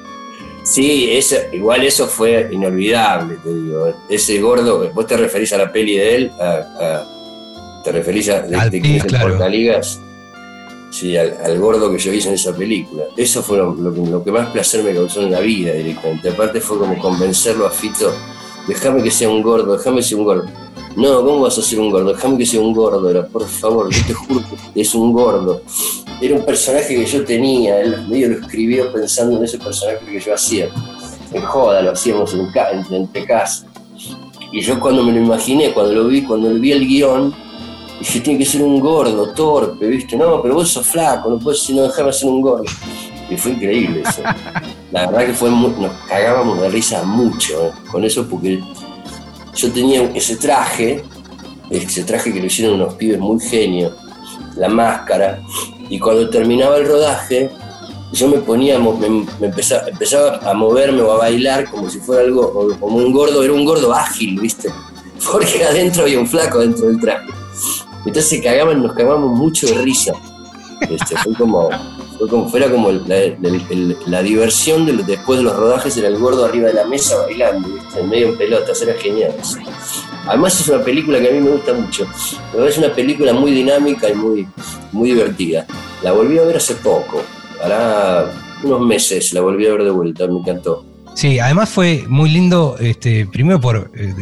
Sí, 0.63 1.19
igual 1.53 1.83
eso 1.83 2.07
fue 2.07 2.49
inolvidable, 2.51 3.37
te 3.43 3.53
digo. 3.53 3.93
Ese 4.09 4.39
gordo, 4.41 4.91
vos 4.93 5.05
te 5.05 5.15
referís 5.15 5.53
a 5.53 5.57
la 5.57 5.71
peli 5.71 5.95
de 5.97 6.15
él, 6.15 6.31
te 7.83 7.91
referís 7.91 8.29
a 8.29 8.41
de, 8.41 8.69
de, 8.71 9.19
Portaligas, 9.21 9.99
sí, 10.89 11.15
al, 11.15 11.59
gordo 11.59 11.91
que 11.91 11.99
yo 11.99 12.11
hice 12.11 12.29
en 12.29 12.35
esa 12.35 12.55
película. 12.55 13.03
Eso 13.15 13.43
fue 13.43 13.57
lo, 13.57 14.23
que 14.23 14.31
más 14.31 14.49
placer 14.49 14.83
me 14.83 14.93
causó 14.93 15.21
en 15.21 15.31
la 15.31 15.39
vida 15.39 15.73
directamente. 15.73 16.29
Aparte 16.29 16.59
fue 16.59 16.79
como 16.79 16.97
convencerlo 16.97 17.67
a 17.67 17.69
Fito, 17.69 18.11
déjame 18.67 19.03
que 19.03 19.11
sea 19.11 19.29
un 19.29 19.43
gordo, 19.43 19.77
déjame 19.77 20.01
sea 20.01 20.17
un 20.17 20.23
gordo 20.23 20.64
no, 20.95 21.25
¿cómo 21.25 21.41
vas 21.41 21.57
a 21.57 21.61
ser 21.61 21.79
un 21.79 21.91
gordo? 21.91 22.13
Déjame 22.13 22.37
que 22.37 22.45
sea 22.45 22.61
un 22.61 22.73
gordo, 22.73 23.09
era, 23.09 23.27
por 23.27 23.45
favor, 23.47 23.89
yo 23.91 24.05
te 24.07 24.13
juro 24.13 24.41
que 24.73 24.81
es 24.81 24.95
un 24.95 25.11
gordo. 25.11 25.61
Era 26.21 26.35
un 26.35 26.45
personaje 26.45 26.95
que 26.95 27.05
yo 27.05 27.25
tenía, 27.25 27.81
él 27.81 28.07
medio 28.07 28.29
lo 28.29 28.39
escribió 28.39 28.91
pensando 28.93 29.37
en 29.37 29.43
ese 29.43 29.57
personaje 29.57 30.05
que 30.05 30.19
yo 30.19 30.33
hacía. 30.33 30.69
En 31.33 31.41
joda, 31.41 31.81
lo 31.81 31.91
hacíamos 31.91 32.33
en, 32.33 32.49
entre 32.93 33.25
casa. 33.25 33.67
Y 34.51 34.61
yo 34.61 34.79
cuando 34.79 35.03
me 35.03 35.11
lo 35.11 35.19
imaginé, 35.19 35.73
cuando 35.73 35.93
lo 35.93 36.07
vi, 36.07 36.23
cuando 36.23 36.53
vi 36.53 36.71
el 36.71 36.87
guion, 36.87 37.35
dije, 37.99 38.21
tiene 38.21 38.39
que 38.39 38.45
ser 38.45 38.63
un 38.63 38.79
gordo, 38.79 39.33
torpe, 39.33 39.87
¿viste? 39.87 40.15
No, 40.15 40.41
pero 40.41 40.55
vos 40.55 40.69
sos 40.69 40.85
flaco, 40.87 41.29
no 41.29 41.39
puedes 41.39 41.69
no 41.71 41.83
dejarme 41.83 42.13
ser 42.13 42.29
un 42.29 42.41
gordo. 42.41 42.63
Y 43.29 43.35
fue 43.35 43.51
increíble 43.51 44.03
eso. 44.07 44.21
La 44.91 45.07
verdad 45.07 45.25
que 45.25 45.33
fue 45.33 45.49
nos 45.49 45.91
cagábamos 46.07 46.61
de 46.61 46.69
risa 46.69 47.03
mucho 47.03 47.65
eh, 47.65 47.71
con 47.91 48.05
eso 48.05 48.25
porque 48.29 48.61
yo 49.55 49.71
tenía 49.71 50.03
ese 50.13 50.35
traje, 50.35 51.03
ese 51.69 52.03
traje 52.03 52.33
que 52.33 52.39
lo 52.39 52.45
hicieron 52.45 52.75
unos 52.75 52.95
pibes 52.95 53.19
muy 53.19 53.39
genios, 53.39 53.93
la 54.55 54.69
máscara, 54.69 55.41
y 55.89 55.99
cuando 55.99 56.29
terminaba 56.29 56.77
el 56.77 56.87
rodaje, 56.87 57.49
yo 58.11 58.27
me 58.27 58.37
ponía, 58.37 58.79
me, 58.79 59.25
empezaba, 59.41 59.87
empezaba, 59.89 60.37
a 60.49 60.53
moverme 60.53 61.01
o 61.01 61.11
a 61.11 61.17
bailar 61.17 61.69
como 61.69 61.89
si 61.89 61.99
fuera 61.99 62.23
algo, 62.23 62.77
como 62.79 62.97
un 62.97 63.11
gordo, 63.11 63.43
era 63.43 63.53
un 63.53 63.65
gordo 63.65 63.93
ágil, 63.93 64.39
¿viste? 64.39 64.69
Porque 65.31 65.63
adentro 65.63 66.03
había 66.03 66.19
un 66.19 66.27
flaco 66.27 66.59
dentro 66.59 66.87
del 66.87 66.99
traje. 66.99 67.27
Entonces 68.05 68.41
cagaban, 68.41 68.81
nos 68.83 68.93
cagábamos 68.93 69.37
mucho 69.37 69.67
de 69.67 69.81
risa. 69.81 70.13
Este, 70.81 71.17
fue 71.17 71.33
como, 71.33 71.69
fue 72.17 72.27
como, 72.27 72.49
fuera 72.49 72.69
como 72.69 72.91
la, 72.91 74.21
diversión 74.21 74.85
de, 74.85 74.93
después 75.03 75.39
de 75.39 75.43
los 75.43 75.55
rodajes 75.55 75.95
era 75.97 76.07
el 76.07 76.17
gordo 76.17 76.45
arriba 76.45 76.67
de 76.67 76.73
la 76.73 76.85
mesa 76.85 77.17
bailando, 77.17 77.69
en 77.95 78.09
medio 78.09 78.29
en 78.29 78.37
pelotas, 78.37 78.81
era 78.81 78.93
genial. 78.95 79.33
Además 80.27 80.59
es 80.59 80.67
una 80.69 80.83
película 80.83 81.19
que 81.19 81.29
a 81.29 81.31
mí 81.31 81.39
me 81.39 81.51
gusta 81.51 81.73
mucho, 81.73 82.07
es 82.67 82.77
una 82.77 82.93
película 82.93 83.33
muy 83.33 83.51
dinámica 83.51 84.09
y 84.09 84.13
muy, 84.13 84.47
muy 84.91 85.11
divertida. 85.11 85.65
La 86.03 86.11
volví 86.11 86.37
a 86.37 86.43
ver 86.43 86.57
hace 86.57 86.75
poco, 86.75 87.21
hará 87.63 88.31
unos 88.63 88.81
meses 88.81 89.33
la 89.33 89.41
volví 89.41 89.67
a 89.67 89.71
ver 89.71 89.83
de 89.83 89.91
vuelta, 89.91 90.27
me 90.27 90.39
encantó. 90.39 90.83
Sí, 91.13 91.39
además 91.39 91.69
fue 91.69 92.03
muy 92.07 92.29
lindo, 92.29 92.75
este, 92.79 93.25
primero 93.25 93.59
por... 93.61 93.91
Eh, 93.95 94.13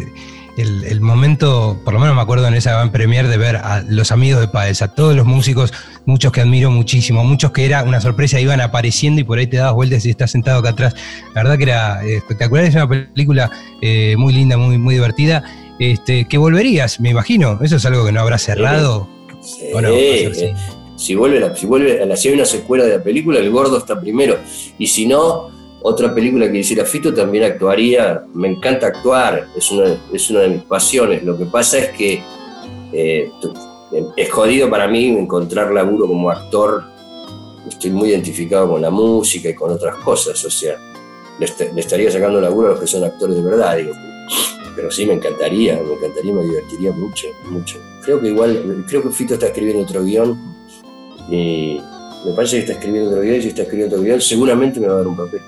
el, 0.58 1.02
momento, 1.02 1.80
por 1.84 1.94
lo 1.94 2.00
menos 2.00 2.16
me 2.16 2.22
acuerdo 2.22 2.48
en 2.48 2.54
esa 2.54 2.76
van 2.76 2.92
premier 2.92 3.28
de 3.28 3.38
ver 3.38 3.56
a 3.56 3.84
los 3.88 4.12
amigos 4.12 4.42
de 4.42 4.48
Paez, 4.48 4.82
a 4.82 4.90
todos 4.90 5.16
los 5.16 5.26
músicos, 5.26 5.74
muchos 6.06 6.32
que 6.32 6.42
admiro 6.42 6.70
muchísimo, 6.70 7.24
muchos 7.24 7.52
que 7.52 7.66
era 7.66 7.84
una 7.84 8.00
sorpresa, 8.02 8.40
iban 8.40 8.62
apareciendo 8.62 9.22
y 9.22 9.24
por 9.24 9.40
ahí 9.40 9.48
te 9.48 9.58
dabas 9.58 9.74
vueltas 9.74 10.06
y 10.06 10.12
estás 10.12 10.32
sentado 10.32 10.60
acá 10.60 10.70
atrás. 10.70 10.96
La 11.34 11.44
verdad 11.44 11.58
que 11.58 11.64
era 11.64 12.06
eh, 12.06 12.18
espectacular, 12.18 12.66
es 12.66 12.76
una 12.76 12.88
película 12.88 13.50
eh, 13.82 14.16
muy 14.18 14.34
linda, 14.34 14.58
muy, 14.58 14.78
muy 14.78 14.96
divertida. 14.96 15.44
Este, 15.80 16.26
que 16.26 16.38
volverías, 16.38 17.00
me 17.00 17.10
imagino. 17.10 17.60
Eso 17.62 17.78
es 17.78 17.86
algo 17.86 18.06
que 18.06 18.12
no 18.12 18.22
habrá 18.22 18.38
cerrado. 18.38 19.10
Sí, 19.42 19.72
si 20.96 21.16
vuelve, 21.16 21.56
si 21.56 21.66
vuelve, 21.66 22.16
si 22.16 22.28
hay 22.30 22.34
una 22.36 22.46
secuela 22.46 22.86
de 22.86 22.98
la 22.98 23.04
película, 23.04 23.40
el 23.40 23.50
gordo 23.50 23.78
está 23.78 24.00
primero. 24.00 24.38
Y 24.78 24.88
si 24.88 25.08
no, 25.08 25.50
otra 25.84 26.16
película 26.16 26.50
que 26.50 26.60
hiciera 26.60 26.86
Fito 26.86 27.14
también 27.14 27.44
actuaría, 27.44 28.24
me 28.34 28.48
encanta 28.48 28.88
actuar, 28.88 29.48
es 29.56 29.70
una, 29.70 29.98
es 30.14 30.30
una 30.30 30.40
de 30.40 30.48
mis 30.50 30.64
pasiones. 30.64 31.24
Lo 31.24 31.38
que 31.38 31.46
pasa 31.46 31.78
es 31.78 31.90
que 31.90 32.24
eh, 32.94 33.30
es 34.16 34.32
jodido 34.32 34.70
para 34.70 34.88
mí 34.88 35.08
encontrar 35.08 35.74
laburo 35.74 36.08
como 36.08 36.30
actor. 36.30 36.86
Estoy 37.68 37.92
muy 37.92 38.10
identificado 38.10 38.70
con 38.70 38.82
la 38.82 38.90
música 38.90 39.50
y 39.50 39.54
con 39.54 39.72
otras 39.72 39.98
cosas, 39.98 40.44
o 40.46 40.50
sea, 40.50 40.78
le, 41.38 41.46
estaría 41.80 42.10
sacando 42.10 42.40
laburo 42.40 42.68
a 42.68 42.72
los 42.72 42.80
que 42.80 42.88
son 42.88 43.04
actores 43.04 43.36
de 43.36 43.42
verdad, 43.42 43.78
digo. 43.78 43.92
Pero 44.78 44.90
sí, 44.90 45.06
me 45.06 45.14
encantaría, 45.14 45.82
me 45.82 45.94
encantaría, 45.94 46.34
me 46.34 46.44
divertiría 46.44 46.92
mucho, 46.94 47.28
mucho. 47.50 47.78
Creo 48.04 48.22
que 48.22 48.30
igual, 48.30 48.86
creo 48.88 49.04
que 49.04 49.10
Fito 49.10 49.34
está 49.34 49.48
escribiendo 49.48 49.84
otro 49.84 50.02
guion 50.04 50.40
y 51.30 51.80
me 52.26 52.34
parece 52.34 52.56
que 52.56 52.62
está 52.62 52.74
escribiendo 52.74 53.10
otro 53.10 53.22
guion 53.22 53.36
y 53.36 53.42
si 53.42 53.48
está 53.50 53.64
escribiendo 53.64 53.96
otro 53.96 54.06
guion 54.06 54.22
seguramente 54.22 54.80
me 54.80 54.88
va 54.88 54.94
a 54.94 54.98
dar 54.98 55.08
un 55.08 55.18
papel. 55.18 55.42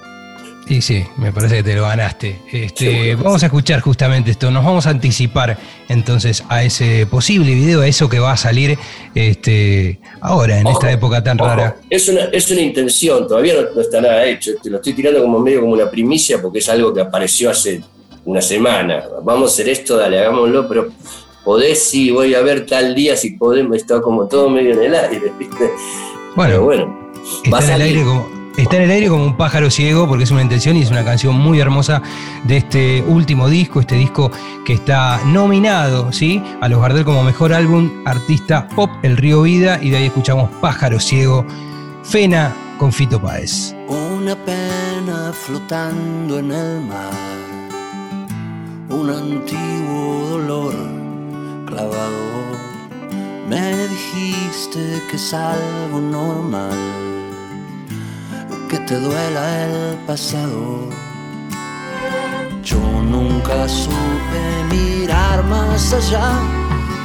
Y 0.68 0.82
sí, 0.82 1.04
me 1.18 1.32
parece 1.32 1.58
que 1.58 1.64
te 1.64 1.76
lo 1.76 1.84
ganaste. 1.84 2.40
Este, 2.52 3.16
vamos 3.16 3.44
a 3.44 3.46
escuchar 3.46 3.82
justamente 3.82 4.32
esto, 4.32 4.50
nos 4.50 4.66
vamos 4.66 4.88
a 4.88 4.90
anticipar 4.90 5.58
entonces 5.90 6.44
a 6.50 6.64
ese 6.64 7.06
posible 7.06 7.54
video, 7.54 7.82
a 7.82 7.88
eso 7.88 8.10
que 8.10 8.20
va 8.20 8.32
a 8.32 8.38
salir 8.38 8.78
este, 9.14 10.00
ahora, 10.22 10.60
en 10.60 10.68
esta 10.68 10.92
época 10.92 11.24
tan 11.24 11.38
rara. 11.38 11.78
Es 11.90 12.10
una, 12.10 12.26
es 12.26 12.50
una 12.50 12.62
intención, 12.62 13.28
todavía 13.28 13.54
no, 13.76 13.80
está 13.80 14.02
nada 14.02 14.26
hecho, 14.26 14.52
te 14.62 14.72
lo 14.72 14.78
estoy 14.78 14.94
tirando 14.94 15.22
como 15.22 15.40
medio 15.40 15.62
como 15.62 15.74
una 15.74 15.90
primicia 15.90 16.42
porque 16.42 16.60
es 16.60 16.70
algo 16.70 16.92
que 16.94 17.02
apareció 17.02 17.52
hace 17.52 17.84
una 18.26 18.42
semana. 18.42 19.04
Vamos 19.24 19.52
a 19.52 19.54
hacer 19.54 19.70
esto, 19.70 19.98
dale, 19.98 20.20
hagámoslo, 20.20 20.68
pero 20.68 20.88
podés, 21.44 21.84
sí, 21.84 22.10
voy 22.10 22.34
a 22.34 22.42
ver 22.42 22.66
tal 22.66 22.96
día 22.96 23.16
si 23.16 23.32
podemos, 23.32 23.78
está 23.78 24.02
como 24.02 24.28
todo 24.28 24.50
medio 24.50 24.74
en 24.74 24.82
el 24.82 24.96
aire, 24.96 25.32
¿viste? 25.40 25.70
Bueno, 26.36 26.64
bueno 26.64 27.06
está 27.44 27.64
en 27.66 27.72
el 27.72 27.82
aire 27.82 28.04
como 28.04 28.45
Está 28.58 28.78
en 28.78 28.84
el 28.84 28.92
aire 28.92 29.10
como 29.10 29.26
un 29.26 29.36
pájaro 29.36 29.70
ciego 29.70 30.08
porque 30.08 30.24
es 30.24 30.32
una 30.32 30.42
intención 30.42 30.78
y 30.78 30.82
es 30.82 30.90
una 30.90 31.04
canción 31.04 31.36
muy 31.36 31.60
hermosa 31.60 32.02
de 32.46 32.58
este 32.58 33.04
último 33.06 33.50
disco, 33.50 33.82
este 33.82 33.96
disco 33.96 34.32
que 34.66 34.74
está 34.74 35.20
nominado 35.26 36.14
¿sí? 36.14 36.42
a 36.62 36.70
los 36.70 36.80
Gardel 36.80 37.04
como 37.04 37.22
mejor 37.22 37.52
álbum 37.52 37.92
artista 38.06 38.70
pop 38.70 38.90
El 39.04 39.18
Río 39.18 39.42
Vida 39.42 39.78
y 39.82 39.90
de 39.90 39.98
ahí 39.98 40.06
escuchamos 40.06 40.50
Pájaro 40.62 41.02
Ciego, 41.02 41.46
Fena 42.04 42.56
con 42.80 42.94
Fito 42.94 43.22
Páez. 43.22 43.76
Una 43.90 44.38
pena 44.38 45.34
flotando 45.34 46.40
en 46.40 46.52
el 46.54 46.80
mar, 46.80 47.12
un 48.90 49.10
antiguo 49.10 50.30
dolor 50.30 50.76
clavado. 51.66 52.56
Me 53.50 53.88
dijiste 53.90 55.02
que 55.10 55.18
es 55.18 55.34
algo 55.34 56.00
normal 56.00 57.15
que 58.70 58.80
te 58.80 59.00
duela 59.00 59.66
el 59.66 59.98
pasado. 60.08 60.90
Yo 62.64 62.80
nunca 62.80 63.68
supe 63.68 64.42
mirar 64.70 65.44
más 65.46 65.94
allá 65.94 66.32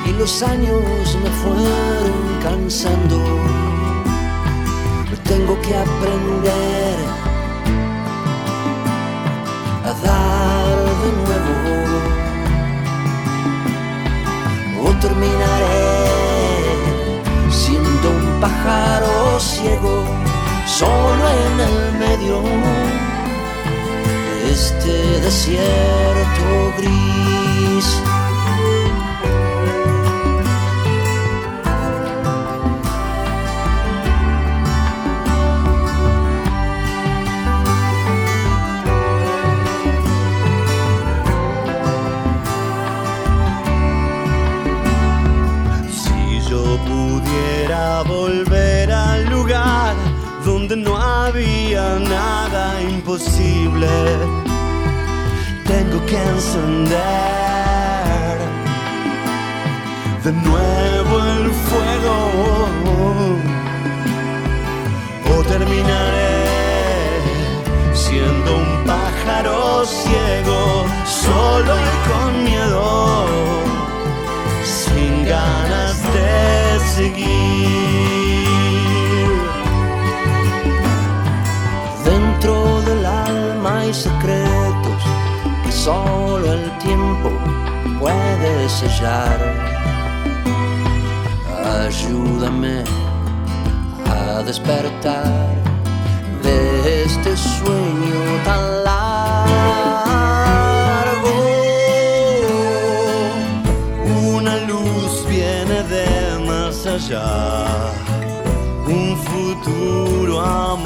y 0.06 0.12
los 0.12 0.42
años 0.42 1.18
me 1.22 1.30
fueron 1.42 2.40
cansando. 2.42 3.18
Tengo 5.24 5.60
que 5.62 5.76
aprender 5.76 6.96
a 9.84 9.92
dar 10.06 10.76
de 11.02 11.10
nuevo 11.22 11.54
o 14.84 14.90
terminaré 15.00 15.86
siendo 17.48 18.06
un 18.10 18.40
pájaro 18.40 19.38
ciego 19.38 20.19
solo 20.78 21.24
en 21.28 21.60
el 21.60 21.98
medio 21.98 22.42
de 24.42 24.50
este 24.52 25.20
desierto 25.20 26.74
gris. 26.78 28.19
Imposible. 53.20 53.88
Tengo 55.66 56.04
que 56.06 56.16
encender 56.16 56.98
de 60.24 60.32
nuevo 60.32 61.18
el 61.18 61.50
fuego 61.50 62.68
o 65.32 65.42
terminaré 65.44 66.44
siendo 67.92 68.56
un 68.56 68.84
pájaro 68.84 69.84
ciego, 69.84 70.86
solo 71.06 71.74
y 71.76 72.08
con 72.08 72.44
miedo, 72.44 73.26
sin 74.64 75.24
ganas 75.24 76.02
de 76.14 76.80
seguir. 76.96 78.19
Secretos 83.92 85.02
que 85.64 85.72
solo 85.72 86.52
el 86.52 86.78
tiempo 86.78 87.30
puede 87.98 88.68
sellar. 88.68 89.38
Ayúdame 91.86 92.84
a 94.06 94.42
despertar 94.42 95.54
de 96.42 97.04
este 97.04 97.36
sueño 97.36 98.22
tan 98.44 98.84
largo. 98.84 99.30
Una 104.36 104.56
luz 104.70 105.26
viene 105.28 105.82
de 105.82 106.08
más 106.46 106.86
allá, 106.86 107.92
un 108.86 109.16
futuro 109.18 110.40
amor 110.40 110.79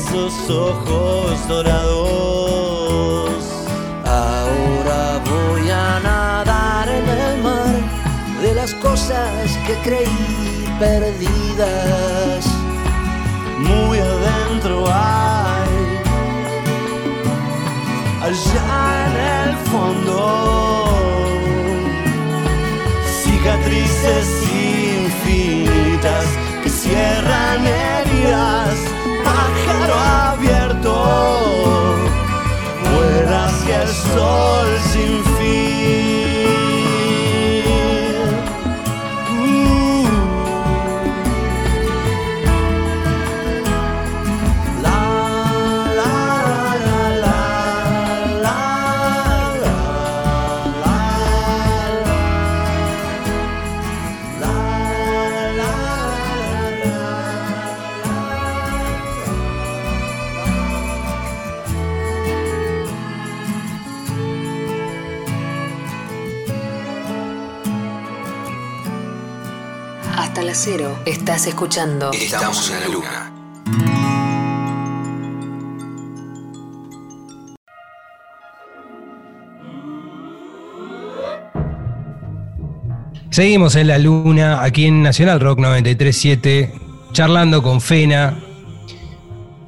esos 0.00 0.50
ojos 0.50 1.48
dorados. 1.48 3.44
Ahora 4.04 5.20
voy 5.30 5.70
a 5.70 6.00
nadar 6.00 6.88
en 6.88 7.08
el 7.08 7.42
mar 7.42 7.74
de 8.42 8.54
las 8.54 8.72
cosas 8.74 9.58
que 9.66 9.74
creí 9.86 10.66
perdidas. 10.78 12.46
Muy 13.58 13.98
adentro 13.98 14.84
hay, 14.88 15.74
allá 18.28 19.06
en 19.06 19.14
el 19.34 19.50
fondo, 19.70 20.18
cicatrices 23.22 24.26
infinitas 24.98 26.26
que 26.62 26.70
cierran 26.70 27.66
heridas, 27.66 28.78
pájaro 29.40 29.94
abierto, 30.34 30.92
vuela 32.90 33.46
hacia 33.46 33.82
el 33.82 33.88
sol 33.88 34.68
sin 34.92 35.22
cero. 35.38 36.29
Estás 71.06 71.46
escuchando. 71.46 72.10
Estamos 72.12 72.70
en 72.70 72.80
la 72.80 72.88
luna. 72.88 73.32
Seguimos 83.30 83.76
en 83.76 83.86
la 83.88 83.98
luna, 83.98 84.62
aquí 84.62 84.86
en 84.86 85.02
Nacional 85.02 85.40
Rock 85.40 85.60
937, 85.60 86.72
charlando 87.12 87.62
con 87.62 87.80
Fena. 87.80 88.38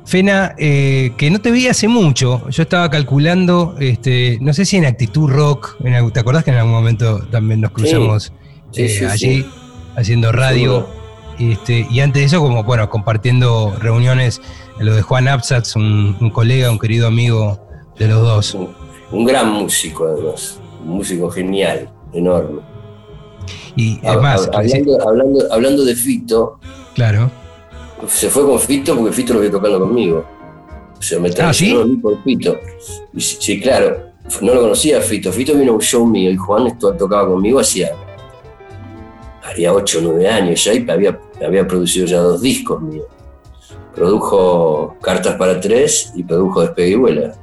Fena, 0.05 0.55
eh, 0.59 1.13
que 1.17 1.31
no 1.31 1.41
te 1.41 1.51
vi 1.51 1.69
hace 1.69 1.89
mucho, 1.89 2.49
yo 2.51 2.63
estaba 2.65 2.91
calculando, 2.91 3.77
este, 3.79 4.37
no 4.43 4.53
sé 4.53 4.67
si 4.67 4.77
en 4.77 4.85
actitud 4.85 5.31
rock, 5.31 5.77
¿te 6.13 6.21
acordás 6.21 6.45
que 6.45 6.51
en 6.51 6.57
algún 6.57 6.73
momento 6.73 7.21
también 7.31 7.61
nos 7.61 7.71
cruzamos 7.71 8.33
eh, 8.75 9.09
allí? 9.11 9.47
haciendo 9.97 10.33
radio. 10.33 11.02
Este, 11.51 11.87
y 11.91 12.01
antes 12.01 12.23
de 12.23 12.27
eso, 12.27 12.41
como 12.41 12.63
bueno, 12.63 12.89
compartiendo 12.89 13.75
reuniones 13.81 14.41
lo 14.79 14.95
de 14.95 15.03
Juan 15.03 15.27
Absatz, 15.27 15.75
un, 15.75 16.31
colega, 16.33 16.71
un 16.71 16.79
querido 16.79 17.09
amigo 17.09 17.59
de 17.99 18.07
los 18.09 18.23
dos. 18.23 18.57
Un, 19.11 19.25
gran 19.25 19.49
músico, 19.51 20.07
además. 20.07 20.61
Un 20.85 20.91
músico 20.91 21.31
genial, 21.31 21.91
enorme. 22.13 22.61
Y 23.75 23.99
es 24.03 24.21
más, 24.21 24.49
hablando, 24.53 25.09
hablando, 25.09 25.53
hablando 25.53 25.85
de 25.85 25.97
Fito, 25.97 26.61
claro. 26.95 27.31
se 28.07 28.29
fue 28.29 28.45
con 28.45 28.61
Fito 28.61 28.97
porque 28.97 29.13
Fito 29.13 29.33
lo 29.33 29.41
había 29.41 29.51
tocando 29.51 29.81
conmigo. 29.81 30.25
O 30.97 31.03
sea, 31.03 31.19
me 31.19 31.29
Ah, 31.31 31.53
¿sí? 31.53 31.67
traicionó 31.67 31.81
a 31.83 31.87
mí 31.87 31.97
por 31.97 32.23
Fito. 32.23 32.61
Y 33.13 33.21
sí, 33.21 33.61
claro, 33.61 34.13
no 34.41 34.55
lo 34.55 34.61
conocía 34.61 34.99
a 34.99 35.01
Fito. 35.01 35.33
Fito 35.33 35.55
vino 35.55 35.73
a 35.73 35.75
un 35.75 35.81
show 35.81 36.07
mío 36.07 36.31
y 36.31 36.37
Juan 36.37 36.79
tocaba 36.79 37.27
conmigo 37.27 37.59
hacía, 37.59 37.91
haría 39.43 39.73
8 39.73 39.99
o 39.99 40.03
9 40.03 40.29
años 40.29 40.63
ya 40.63 40.75
y 40.75 40.89
había, 40.89 41.19
había 41.45 41.67
producido 41.67 42.07
ya 42.07 42.19
dos 42.19 42.41
discos 42.41 42.81
míos. 42.81 43.07
Produjo 43.95 44.97
Cartas 45.03 45.37
para 45.37 45.61
Tres 45.61 46.13
y 46.17 46.23
produjo 46.23 46.63
Despegue 46.63 46.91
y 46.91 46.95
Vuela. 46.95 47.35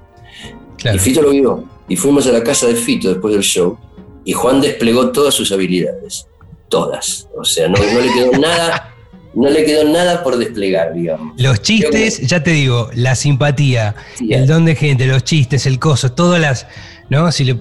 claro. 0.78 0.98
Y 0.98 1.00
Fito 1.00 1.22
lo 1.22 1.30
vio. 1.32 1.64
Y 1.88 1.96
fuimos 1.96 2.26
a 2.28 2.32
la 2.32 2.44
casa 2.44 2.68
de 2.68 2.76
Fito 2.76 3.10
después 3.10 3.34
del 3.34 3.44
show. 3.44 3.78
Y 4.26 4.34
Juan 4.34 4.62
desplegó 4.62 5.12
todas 5.12 5.34
sus 5.34 5.52
habilidades. 5.52 6.28
Todas. 6.68 7.28
O 7.36 7.44
sea, 7.44 7.68
no, 7.68 7.78
no 7.78 8.00
le 8.00 8.14
quedó 8.14 8.32
nada. 8.40 8.94
No 9.34 9.48
le 9.50 9.64
quedó 9.64 9.88
nada 9.88 10.24
por 10.24 10.38
desplegar, 10.38 10.94
digamos. 10.94 11.40
Los 11.40 11.62
chistes, 11.62 12.20
ya 12.28 12.42
te 12.44 12.52
digo, 12.52 12.90
la 12.96 13.16
simpatía, 13.16 13.96
Sí, 14.16 14.34
el 14.34 14.48
don 14.48 14.66
de 14.66 14.76
gente, 14.76 15.06
los 15.06 15.24
chistes, 15.24 15.68
el 15.68 15.78
coso, 15.80 16.12
todas 16.12 16.42
las. 16.42 16.66
¿No? 17.10 17.32
Si 17.32 17.44
le- 17.44 17.58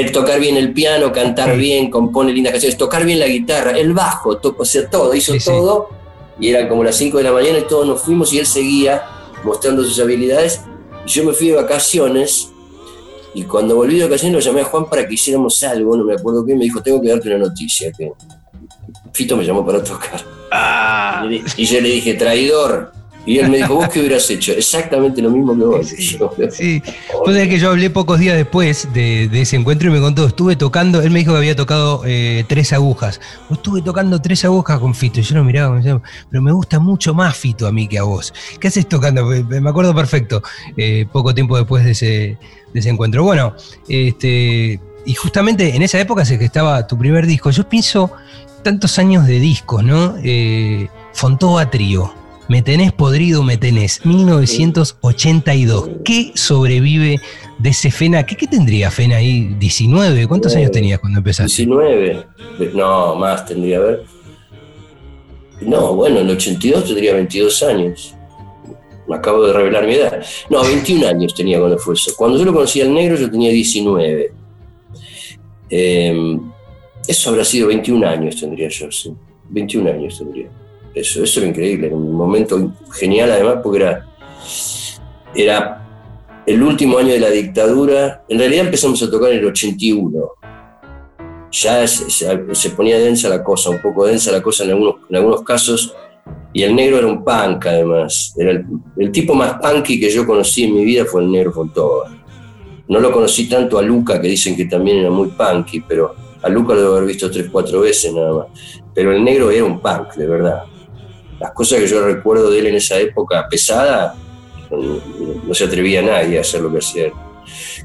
El, 0.00 0.10
tocar 0.12 0.40
bien 0.40 0.56
el 0.56 0.72
piano, 0.72 1.12
cantar 1.12 1.54
Sí. 1.54 1.60
bien, 1.60 1.90
compone 1.90 2.32
lindas 2.32 2.52
canciones, 2.52 2.76
tocar 2.76 3.04
bien 3.04 3.20
la 3.20 3.28
guitarra, 3.28 3.72
el 3.78 3.92
bajo, 3.92 4.38
to- 4.38 4.56
o 4.58 4.64
sea, 4.64 4.88
todo, 4.90 5.14
hizo 5.14 5.32
Sí, 5.34 5.40
sí. 5.40 5.46
todo. 5.46 5.88
Y 6.40 6.48
eran 6.48 6.68
como 6.68 6.82
las 6.82 6.96
5 6.96 7.18
de 7.18 7.24
la 7.24 7.32
mañana 7.32 7.58
y 7.58 7.62
todos 7.62 7.86
nos 7.86 8.00
fuimos 8.02 8.32
y 8.32 8.38
él 8.40 8.46
seguía 8.46 9.02
mostrando 9.44 9.84
sus 9.84 10.00
habilidades. 10.00 10.62
Y 11.06 11.10
yo 11.10 11.24
me 11.24 11.32
fui 11.32 11.48
de 11.48 11.56
vacaciones 11.56 12.48
y 13.34 13.44
cuando 13.44 13.76
volví 13.76 13.96
de 13.98 14.04
vacaciones 14.04 14.34
lo 14.34 14.40
llamé 14.40 14.62
a 14.62 14.64
Juan 14.64 14.88
para 14.90 15.06
que 15.06 15.14
hiciéramos 15.14 15.62
algo, 15.62 15.96
no 15.96 16.04
me 16.04 16.14
acuerdo 16.14 16.44
qué, 16.44 16.54
me 16.56 16.64
dijo, 16.64 16.82
tengo 16.82 17.00
que 17.00 17.08
darte 17.08 17.28
una 17.28 17.38
noticia. 17.38 17.92
Que 17.92 18.10
Fito 19.12 19.36
me 19.36 19.44
llamó 19.44 19.64
para 19.64 19.82
tocar. 19.84 20.20
Le- 21.28 21.42
Y 21.56 21.64
yo 21.66 21.80
le 21.80 21.88
dije, 21.88 22.14
traidor. 22.14 22.92
Y 23.24 23.38
él 23.38 23.50
me 23.50 23.58
dijo, 23.58 23.74
¿vos 23.74 23.88
qué 23.88 24.00
hubieras 24.00 24.28
hecho? 24.30 24.52
Exactamente 24.52 25.22
lo 25.22 25.30
mismo 25.30 25.56
que 25.56 25.64
vos. 25.64 25.86
Sí, 25.86 26.18
Sí, 26.50 26.82
Vos 27.12 27.26
sabés 27.26 27.48
que 27.48 27.58
yo 27.58 27.70
hablé 27.70 27.88
pocos 27.90 28.18
días 28.18 28.36
después 28.36 28.88
de, 28.92 29.28
de 29.28 29.42
ese 29.42 29.56
encuentro 29.56 29.88
y 29.88 29.92
me 29.92 30.00
contó, 30.00 30.26
estuve 30.26 30.56
tocando, 30.56 31.00
él 31.02 31.10
me 31.10 31.20
dijo 31.20 31.32
que 31.32 31.38
había 31.38 31.54
tocado 31.54 32.02
eh, 32.04 32.44
tres 32.48 32.72
agujas. 32.72 33.20
Yo 33.48 33.54
estuve 33.54 33.82
tocando 33.82 34.20
tres 34.20 34.44
agujas 34.44 34.80
con 34.80 34.94
Fito. 34.94 35.20
Y 35.20 35.22
yo 35.22 35.36
lo 35.36 35.44
miraba, 35.44 35.70
me 35.70 35.76
decía, 35.82 36.00
pero 36.30 36.42
me 36.42 36.52
gusta 36.52 36.80
mucho 36.80 37.14
más 37.14 37.36
Fito 37.36 37.66
a 37.66 37.72
mí 37.72 37.86
que 37.86 37.98
a 37.98 38.02
vos. 38.02 38.34
¿Qué 38.58 38.68
haces 38.68 38.88
tocando? 38.88 39.24
Me 39.26 39.70
acuerdo 39.70 39.94
perfecto, 39.94 40.42
eh, 40.76 41.06
poco 41.12 41.32
tiempo 41.32 41.56
después 41.56 41.84
de 41.84 41.92
ese, 41.92 42.38
de 42.72 42.80
ese 42.80 42.88
encuentro. 42.88 43.22
Bueno, 43.22 43.54
este, 43.88 44.80
y 45.06 45.14
justamente 45.14 45.76
en 45.76 45.82
esa 45.82 46.00
época 46.00 46.22
es 46.22 46.36
que 46.36 46.44
estaba 46.44 46.86
tu 46.86 46.98
primer 46.98 47.26
disco. 47.26 47.50
Yo 47.50 47.68
pienso 47.68 48.10
tantos 48.62 48.98
años 48.98 49.26
de 49.26 49.38
discos, 49.38 49.84
¿no? 49.84 50.16
Eh, 50.22 50.88
Fontova 51.12 51.70
Trío. 51.70 52.21
Me 52.52 52.60
tenés 52.60 52.92
podrido, 52.92 53.42
me 53.42 53.56
tenés. 53.56 54.04
1982. 54.04 55.88
¿Qué 56.04 56.32
sobrevive 56.34 57.18
de 57.58 57.70
ese 57.70 57.90
Fena? 57.90 58.26
¿Qué, 58.26 58.36
qué 58.36 58.46
tendría 58.46 58.90
Fena 58.90 59.16
ahí? 59.16 59.56
¿19? 59.58 60.28
¿Cuántos 60.28 60.54
Eh, 60.54 60.58
años 60.58 60.70
tenías 60.70 61.00
cuando 61.00 61.20
empezaste? 61.20 61.62
19. 61.64 62.26
No, 62.74 63.14
más 63.14 63.46
tendría 63.46 63.78
que 63.78 63.84
ver. 63.84 64.02
No, 65.62 65.94
bueno, 65.94 66.20
en 66.20 66.28
el 66.28 66.36
82 66.36 66.84
tendría 66.84 67.14
22 67.14 67.62
años. 67.62 68.14
Me 69.08 69.16
acabo 69.16 69.46
de 69.46 69.54
revelar 69.54 69.86
mi 69.86 69.94
edad. 69.94 70.22
No, 70.50 70.62
21 70.62 71.08
años 71.08 71.34
tenía 71.34 71.58
cuando 71.58 71.78
fue 71.78 71.94
eso. 71.94 72.12
Cuando 72.18 72.36
yo 72.36 72.44
lo 72.44 72.52
conocí 72.52 72.82
al 72.82 72.92
negro, 72.92 73.16
yo 73.16 73.30
tenía 73.30 73.50
19. 73.50 74.30
Eh, 75.70 76.38
eso 77.08 77.30
habrá 77.30 77.46
sido 77.46 77.68
21 77.68 78.06
años, 78.06 78.38
tendría 78.38 78.68
yo, 78.68 78.92
sí. 78.92 79.10
21 79.48 79.90
años 79.90 80.18
tendría. 80.18 80.50
Eso, 80.94 81.22
eso 81.22 81.40
era 81.40 81.48
increíble, 81.48 81.86
era 81.86 81.96
un 81.96 82.12
momento 82.14 82.72
genial 82.92 83.30
además 83.30 83.56
porque 83.62 83.78
era, 83.80 84.06
era 85.34 85.78
el 86.46 86.62
último 86.62 86.98
año 86.98 87.12
de 87.12 87.20
la 87.20 87.30
dictadura. 87.30 88.24
En 88.28 88.38
realidad 88.38 88.66
empezamos 88.66 89.02
a 89.02 89.10
tocar 89.10 89.32
en 89.32 89.38
el 89.38 89.46
81 89.46 90.10
ya 91.54 91.86
se, 91.86 92.08
se- 92.08 92.54
se 92.54 92.70
ponía 92.70 92.98
densa 92.98 93.28
la 93.28 93.44
cosa, 93.44 93.68
un 93.68 93.80
poco 93.82 94.06
densa 94.06 94.32
la 94.32 94.42
cosa 94.42 94.64
en 94.64 94.70
algunos, 94.70 94.94
en 95.10 95.16
algunos 95.16 95.42
casos, 95.42 95.94
y 96.54 96.62
el 96.62 96.74
negro 96.74 96.96
era 96.96 97.06
un 97.06 97.22
punk 97.22 97.66
además. 97.66 98.34
Era 98.38 98.52
el, 98.52 98.64
el 98.96 99.12
tipo 99.12 99.34
más 99.34 99.54
punky 99.60 100.00
que 100.00 100.08
yo 100.10 100.26
conocí 100.26 100.64
en 100.64 100.74
mi 100.74 100.82
vida 100.84 101.04
fue 101.04 101.20
el 101.22 101.30
negro 101.30 101.52
Fontova. 101.52 102.10
No 102.88 103.00
lo 103.00 103.12
conocí 103.12 103.48
tanto 103.50 103.78
a 103.78 103.82
Luca, 103.82 104.18
que 104.20 104.28
dicen 104.28 104.56
que 104.56 104.64
también 104.64 104.98
era 104.98 105.10
muy 105.10 105.28
punky, 105.28 105.80
pero 105.80 106.14
a 106.42 106.48
Luca 106.48 106.72
lo 106.74 106.80
debo 106.80 106.94
haber 106.96 107.08
visto 107.08 107.30
tres, 107.30 107.48
cuatro 107.52 107.80
veces 107.80 108.14
nada 108.14 108.32
más. 108.32 108.46
Pero 108.94 109.12
el 109.12 109.22
negro 109.22 109.50
era 109.50 109.64
un 109.64 109.78
punk, 109.78 110.14
de 110.14 110.26
verdad. 110.26 110.62
Las 111.42 111.50
cosas 111.50 111.80
que 111.80 111.88
yo 111.88 112.06
recuerdo 112.06 112.50
de 112.50 112.60
él 112.60 112.68
en 112.68 112.76
esa 112.76 113.00
época 113.00 113.48
pesada, 113.50 114.14
no, 114.70 115.52
se 115.52 115.64
atrevía 115.64 116.00
nadie 116.00 116.38
a 116.38 116.42
hacer 116.42 116.60
lo 116.60 116.70
que 116.70 116.78
hacía 116.78 117.06
él. 117.06 117.12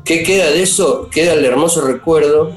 ¿Qué 0.06 0.22
queda 0.22 0.52
de 0.52 0.62
eso? 0.62 1.10
Queda 1.10 1.34
el 1.34 1.44
hermoso 1.44 1.82
recuerdo 1.82 2.52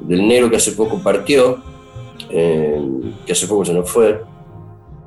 del 0.00 0.28
negro 0.28 0.50
que 0.50 0.56
hace 0.56 0.72
poco 0.72 1.02
partió, 1.02 1.62
eh, 2.28 2.78
que 3.24 3.32
hace 3.32 3.46
poco 3.46 3.64
se 3.64 3.72
nos 3.72 3.90
fue, 3.90 4.20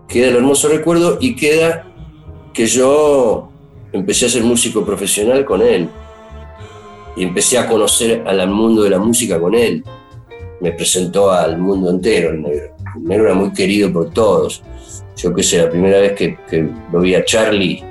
queda 0.08 0.30
el 0.30 0.38
hermoso 0.38 0.68
recuerdo 0.68 1.20
y 1.22 1.36
queda 1.36 1.86
que 2.52 2.66
yo 2.66 3.52
empecé 3.94 4.26
a 4.26 4.30
ser 4.30 4.44
músico 4.44 4.84
profesional 4.84 5.46
con 5.46 5.62
él 5.62 5.90
y 7.16 7.22
empecé 7.22 7.60
a 7.60 7.68
conocer 7.68 8.24
al 8.26 8.50
mundo 8.50 8.82
de 8.82 8.90
la 8.90 8.98
música 8.98 9.40
con 9.40 9.54
él. 9.54 9.84
Me 10.60 10.72
presentó 10.72 11.30
al 11.30 11.60
mundo 11.60 11.92
entero 11.92 12.32
el 12.32 12.42
negro. 12.42 12.76
El 12.96 13.04
negro 13.04 13.26
era 13.26 13.36
muy 13.36 13.54
querido 13.54 13.94
por 13.94 14.10
todos. 14.12 14.64
Yo 15.22 15.34
qué 15.34 15.44
sé, 15.44 15.60
la 15.60 15.70
primera 15.70 16.00
vez 16.00 16.14
que, 16.14 16.70
lo 16.92 17.00
vi 17.00 17.14
a 17.14 17.24
Charlie, 17.24 17.84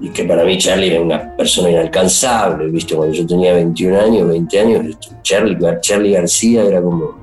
y 0.00 0.08
que 0.10 0.24
para 0.24 0.44
mí 0.44 0.56
Charlie 0.56 0.92
era 0.92 1.02
una 1.02 1.36
persona 1.36 1.70
inalcanzable, 1.70 2.68
¿viste? 2.68 2.94
Cuando 2.94 3.14
yo 3.14 3.26
tenía 3.26 3.52
21 3.54 4.00
años, 4.00 4.28
20 4.28 4.60
años, 4.60 4.98
Charlie, 5.22 5.58
Charlie 5.80 6.12
García 6.12 6.64
era 6.64 6.80
como, 6.80 7.18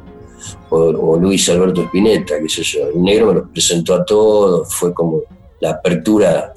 o, 0.70 1.18
Luis 1.18 1.50
Alberto 1.50 1.84
Spinetta, 1.84 2.40
qué 2.40 2.50
sé 2.50 2.64
yo. 2.64 2.88
El 2.90 3.02
negro 3.02 3.28
me 3.28 3.34
los 3.36 3.50
presentó 3.50 3.96
a 3.96 4.06
todos, 4.06 4.74
fue 4.74 4.94
como 4.94 5.22
la 5.60 5.72
apertura 5.72 6.54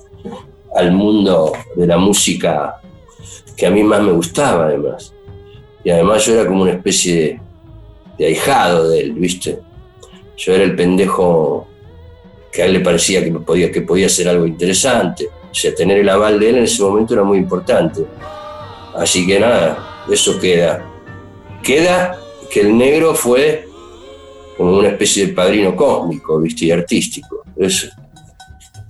al 0.74 0.92
mundo 0.92 1.52
de 1.74 1.86
la 1.86 1.96
música 1.96 2.80
que 3.56 3.66
a 3.66 3.70
mí 3.70 3.82
más 3.82 4.02
me 4.02 4.12
gustaba, 4.12 4.66
además. 4.66 5.14
Y 5.84 5.90
además 5.90 6.24
yo 6.26 6.34
era 6.34 6.46
como 6.46 6.62
una 6.62 6.72
especie 6.72 7.40
de 8.18 8.26
ahijado 8.26 8.90
de 8.90 9.00
él, 9.00 9.12
¿viste? 9.12 9.60
Yo 10.36 10.52
era 10.52 10.64
el 10.64 10.76
pendejo 10.76 11.66
que 12.52 12.62
a 12.62 12.66
él 12.66 12.72
le 12.74 12.80
parecía 12.80 13.22
que 13.22 13.30
podía, 13.32 13.70
que 13.70 13.82
podía 13.82 14.08
ser 14.08 14.28
algo 14.28 14.46
interesante. 14.46 15.28
O 15.50 15.54
sea, 15.54 15.74
tener 15.74 15.98
el 15.98 16.08
aval 16.08 16.38
de 16.38 16.50
él 16.50 16.56
en 16.58 16.64
ese 16.64 16.82
momento 16.82 17.14
era 17.14 17.24
muy 17.24 17.38
importante. 17.38 18.04
Así 18.96 19.26
que 19.26 19.38
nada, 19.40 20.04
eso 20.10 20.38
queda. 20.38 20.84
Queda 21.62 22.18
que 22.50 22.60
el 22.62 22.76
negro 22.76 23.14
fue 23.14 23.66
como 24.56 24.78
una 24.78 24.88
especie 24.88 25.26
de 25.26 25.32
padrino 25.32 25.76
cósmico, 25.76 26.40
¿viste? 26.40 26.66
Y 26.66 26.70
artístico. 26.70 27.44
Eso. 27.56 27.88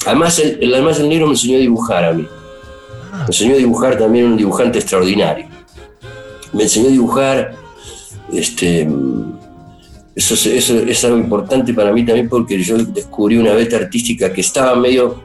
Además 0.07 0.38
el, 0.38 0.59
el- 0.62 0.75
además, 0.75 0.99
el 1.01 1.09
negro 1.09 1.27
me 1.27 1.33
enseñó 1.33 1.57
a 1.57 1.61
dibujar 1.61 2.05
a 2.05 2.12
mí. 2.12 2.27
Me 3.12 3.25
enseñó 3.27 3.55
a 3.55 3.59
dibujar 3.59 3.99
también 3.99 4.27
un 4.27 4.37
dibujante 4.37 4.79
extraordinario. 4.79 5.47
Me 6.53 6.62
enseñó 6.64 6.88
a 6.88 6.92
dibujar. 6.92 7.55
Este, 8.33 8.87
eso, 10.26 10.35
es- 10.88 11.04
algo 11.04 11.18
importante 11.18 11.72
para 11.72 11.92
mí 11.92 12.04
también 12.04 12.28
porque 12.28 12.61
yo 12.62 12.76
descubrí 12.78 13.37
una 13.37 13.52
beta 13.54 13.76
artística 13.76 14.33
que 14.33 14.40
estaba 14.40 14.74
medio 14.74 15.22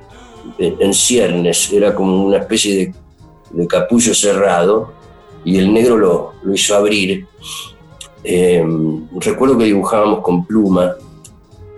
en 0.59 0.93
ciernes, 0.93 1.71
era 1.73 1.95
como 1.95 2.25
una 2.25 2.37
especie 2.37 2.75
de, 2.75 2.93
de 3.51 3.67
capullo 3.67 4.13
cerrado 4.13 4.91
y 5.43 5.57
el 5.57 5.73
negro 5.73 5.97
lo, 5.97 6.33
lo 6.43 6.53
hizo 6.53 6.75
abrir. 6.75 7.25
Eh, 8.23 8.63
recuerdo 9.15 9.57
que 9.57 9.65
dibujábamos 9.65 10.19
con 10.21 10.45
pluma. 10.45 10.93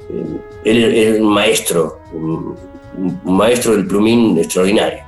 Eh, 0.09 0.37
él 0.65 0.83
era 0.95 1.21
un 1.23 1.31
maestro, 1.33 1.99
un 2.13 2.55
maestro 3.23 3.75
del 3.75 3.87
plumín 3.87 4.37
extraordinario. 4.37 5.04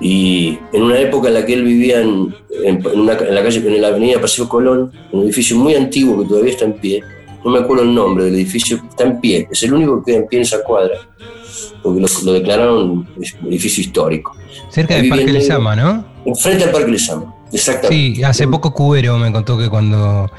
Y 0.00 0.58
en 0.72 0.82
una 0.82 0.98
época 0.98 1.28
en 1.28 1.34
la 1.34 1.46
que 1.46 1.54
él 1.54 1.62
vivía 1.64 2.00
en, 2.00 2.34
en- 2.64 2.84
en 2.86 3.00
una- 3.00 3.12
en 3.18 3.34
la 3.34 3.42
calle, 3.42 3.58
en 3.66 3.80
la 3.80 3.88
avenida 3.88 4.20
Paseo 4.20 4.48
Colón, 4.48 4.90
en 5.12 5.18
un 5.18 5.24
edificio 5.24 5.56
muy 5.56 5.74
antiguo 5.74 6.20
que 6.22 6.28
todavía 6.28 6.52
está 6.52 6.64
en 6.64 6.74
pie, 6.74 7.00
no 7.44 7.50
me 7.50 7.58
acuerdo 7.60 7.84
el 7.84 7.94
nombre 7.94 8.24
del 8.24 8.34
edificio, 8.34 8.80
está 8.88 9.04
en 9.04 9.20
pie, 9.20 9.48
es 9.50 9.62
el 9.62 9.72
único 9.72 10.02
que 10.02 10.12
queda 10.12 10.22
en 10.22 10.28
pie 10.28 10.38
en 10.38 10.42
esa 10.42 10.62
cuadra, 10.64 10.94
porque 11.82 12.00
lo, 12.00 12.06
lo 12.24 12.32
declararon 12.32 13.06
edificio 13.46 13.82
histórico. 13.82 14.34
Cerca 14.70 14.96
del 14.96 15.08
Parque 15.08 15.32
Lesama, 15.32 15.76
¿no? 15.76 16.04
Enfrente 16.24 16.64
al 16.64 16.70
Parque 16.70 16.90
Lesama, 16.90 17.34
exactamente. 17.52 18.16
Sí, 18.16 18.22
hace 18.24 18.48
poco 18.48 18.72
Cubero 18.72 19.16
me 19.18 19.30
contó 19.30 19.56
que 19.58 19.68
cuando 19.68 20.30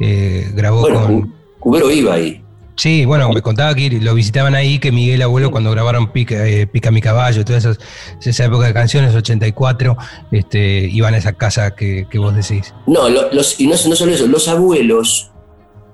eh, 0.00 0.50
grabó 0.54 0.80
Bueno, 0.80 1.02
con. 1.02 1.20
Cu- 1.22 1.28
Cubero 1.60 1.90
iba 1.90 2.14
ahí. 2.14 2.42
Sí, 2.76 3.04
bueno, 3.04 3.30
me 3.30 3.40
contaba 3.40 3.74
que 3.74 3.88
lo 4.00 4.14
visitaban 4.14 4.54
ahí, 4.54 4.78
que 4.78 4.90
Miguel 4.90 5.22
Abuelo 5.22 5.50
cuando 5.50 5.70
grabaron 5.70 6.10
Pica, 6.12 6.46
eh, 6.46 6.66
Pica 6.66 6.90
mi 6.90 7.00
caballo, 7.00 7.44
toda 7.44 7.58
esas, 7.58 7.78
esa 8.20 8.44
época 8.44 8.66
de 8.66 8.74
canciones, 8.74 9.14
84, 9.14 9.96
este, 10.32 10.88
iban 10.90 11.14
a 11.14 11.18
esa 11.18 11.32
casa 11.34 11.74
que, 11.74 12.06
vos 12.16 12.34
decís. 12.34 12.74
No, 12.86 13.08
lo- 13.08 13.32
los, 13.32 13.60
y 13.60 13.66
no, 13.68 13.76
solo 13.76 14.12
eso, 14.12 14.26
los 14.26 14.48
abuelos 14.48 15.30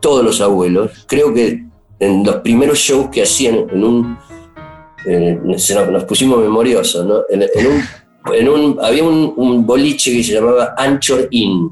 todos 0.00 0.24
los 0.24 0.40
abuelos. 0.40 1.04
Creo 1.06 1.32
que 1.32 1.62
en 2.00 2.24
los 2.24 2.36
primeros 2.36 2.78
shows 2.78 3.08
que 3.10 3.22
hacían 3.22 3.66
en 3.70 3.84
un... 3.84 4.18
nos, 5.44 6.04
pusimos 6.04 6.40
memoriosos, 6.40 7.06
¿no? 7.06 7.20
En, 7.28 8.48
un, 8.48 8.78
había 8.82 9.04
un, 9.04 9.66
boliche 9.66 10.12
que 10.12 10.24
se 10.24 10.34
llamaba 10.34 10.74
Anchor 10.76 11.28
Inn, 11.30 11.70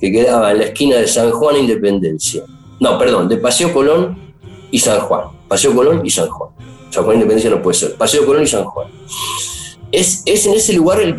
que 0.00 0.12
quedaba 0.12 0.52
en 0.52 0.58
la 0.58 0.64
esquina 0.64 0.96
de 0.96 1.06
San 1.06 1.30
Juan 1.30 1.56
Independencia. 1.56 2.42
No, 2.80 2.98
perdón, 2.98 3.28
de 3.28 3.36
Paseo 3.36 3.72
Colón 3.72 4.31
y 4.72 4.78
San 4.80 4.98
Juan. 5.00 5.26
Paseo 5.46 5.72
Colón 5.72 6.04
y 6.04 6.10
San 6.10 6.28
Juan. 6.28 6.50
San 6.90 7.04
Juan 7.04 7.16
Independencia 7.16 7.50
no 7.50 7.62
puede 7.62 7.78
ser. 7.78 7.94
Paseo 7.94 8.26
Colón 8.26 8.42
y 8.42 8.46
San 8.48 8.64
Juan. 8.64 8.88
Es, 9.92 10.24
en 10.26 10.54
ese 10.54 10.72
lugar 10.72 10.98
la 11.00 11.14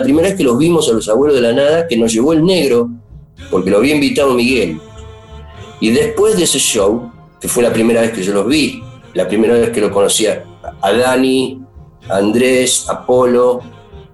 primera 0.00 0.28
vez 0.28 0.34
que 0.36 0.42
los 0.42 0.58
vimos 0.58 0.88
a 0.88 0.92
los 0.92 1.08
abuelos 1.08 1.36
de 1.36 1.42
la 1.42 1.52
nada, 1.52 1.86
que 1.86 1.96
nos 1.96 2.12
llevó 2.12 2.32
el 2.32 2.44
negro, 2.44 2.88
porque 3.50 3.70
lo 3.70 3.76
había 3.76 3.94
invitado 3.94 4.34
Miguel. 4.34 4.80
Y 5.80 5.90
después 5.90 6.36
de 6.36 6.44
ese 6.44 6.58
show, 6.58 7.12
que 7.40 7.46
fue 7.46 7.62
la 7.62 7.72
primera 7.72 8.00
vez 8.00 8.12
que 8.12 8.22
yo 8.22 8.32
los 8.32 8.46
vi, 8.46 8.82
la 9.14 9.28
primera 9.28 9.54
vez 9.54 9.70
que 9.70 9.80
lo 9.80 9.90
conocía 9.90 10.44
a 10.80 10.92
Dani, 10.92 11.60
a 12.08 12.16
Andrés, 12.16 12.88
a 12.88 13.04
Polo, 13.04 13.60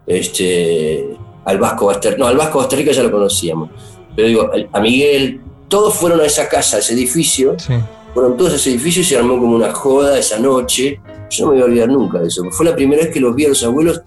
este, 0.06 1.16
al 1.44 1.58
Vasco 1.58 1.86
Basterrica, 1.86 2.18
no, 2.20 2.26
al 2.26 2.36
Vasco 2.36 2.58
Basterrica 2.58 2.92
ya 2.92 3.02
lo 3.02 3.10
conocíamos, 3.10 3.70
pero 4.14 4.28
digo, 4.28 4.50
a 4.72 4.80
Miguel, 4.80 5.40
todos 5.68 5.94
fueron 5.94 6.20
a 6.20 6.24
esa 6.24 6.48
casa, 6.48 6.76
a 6.76 6.80
ese 6.80 6.94
edificio, 6.94 7.56
fueron 7.58 7.86
todos 8.14 8.52
a 8.52 8.56
ese 8.56 8.70
edificio 8.70 9.02
y 9.02 9.04
se 9.04 9.16
armó 9.16 9.38
como 9.38 9.56
una 9.56 9.72
joda 9.72 10.18
esa 10.18 10.38
noche, 10.38 11.00
yo 11.30 11.44
no 11.44 11.52
me 11.52 11.56
voy 11.58 11.62
a 11.62 11.64
olvidar 11.66 11.88
nunca 11.88 12.20
de 12.20 12.28
eso, 12.28 12.42
fue 12.50 12.66
la 12.66 12.74
primera 12.74 13.02
vez 13.02 13.12
que 13.12 13.20
los 13.20 13.34
vi 13.34 13.46
a 13.46 13.48
los 13.48 13.62
abuelos 13.64 14.02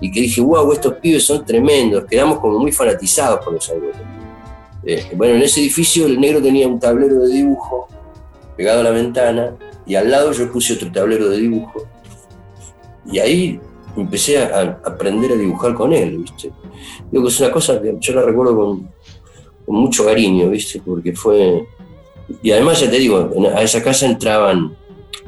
y 0.00 0.10
que 0.10 0.20
dije, 0.20 0.40
wow, 0.40 0.72
estos 0.72 0.94
pibes 0.94 1.24
son 1.24 1.44
tremendos, 1.44 2.04
quedamos 2.04 2.38
como 2.40 2.58
muy 2.58 2.72
fanatizados 2.72 3.44
por 3.44 3.54
los 3.54 3.68
abuelos. 3.70 3.96
Eh, 4.84 5.10
bueno, 5.16 5.34
en 5.34 5.42
ese 5.42 5.60
edificio 5.60 6.06
el 6.06 6.20
negro 6.20 6.40
tenía 6.40 6.68
un 6.68 6.78
tablero 6.78 7.20
de 7.20 7.28
dibujo 7.28 7.88
pegado 8.56 8.80
a 8.80 8.84
la 8.84 8.90
ventana 8.90 9.56
y 9.86 9.94
al 9.94 10.10
lado 10.10 10.32
yo 10.32 10.50
puse 10.50 10.74
otro 10.74 10.90
tablero 10.92 11.28
de 11.28 11.38
dibujo. 11.38 11.86
Y 13.10 13.18
ahí 13.18 13.60
empecé 13.96 14.38
a, 14.38 14.80
aprender 14.84 15.32
a 15.32 15.36
dibujar 15.36 15.74
con 15.74 15.92
él, 15.92 16.18
¿viste? 16.18 16.52
Digo 17.10 17.28
es 17.28 17.40
una 17.40 17.50
cosa 17.50 17.80
que 17.80 17.96
yo 17.98 18.14
la 18.14 18.22
recuerdo 18.22 18.56
con, 18.56 18.96
mucho 19.68 20.04
cariño, 20.04 20.48
¿viste? 20.50 20.80
Porque 20.84 21.12
fue... 21.12 21.66
Y 22.42 22.50
además, 22.50 22.80
ya 22.80 22.90
te 22.90 22.98
digo, 22.98 23.30
a 23.54 23.62
esa 23.62 23.82
casa 23.82 24.06
entraban 24.06 24.74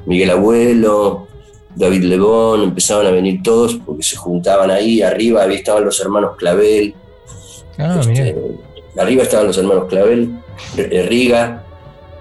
Miguel 0.06 0.30
Abuelo, 0.30 1.28
David 1.74 2.04
Lebón, 2.04 2.62
empezaban 2.62 3.06
a 3.06 3.10
venir 3.10 3.42
todos 3.42 3.76
porque 3.86 4.02
se 4.02 4.16
juntaban 4.16 4.70
ahí, 4.70 5.00
arriba 5.02 5.44
estaban 5.46 5.84
los 5.84 6.00
hermanos 6.00 6.36
Clavel. 6.36 6.94
Ah, 7.78 8.00
este, 8.00 8.36
arriba 8.98 9.22
estaban 9.22 9.46
los 9.46 9.58
hermanos 9.58 9.84
Clavel, 9.88 10.40
Riga, 10.76 11.64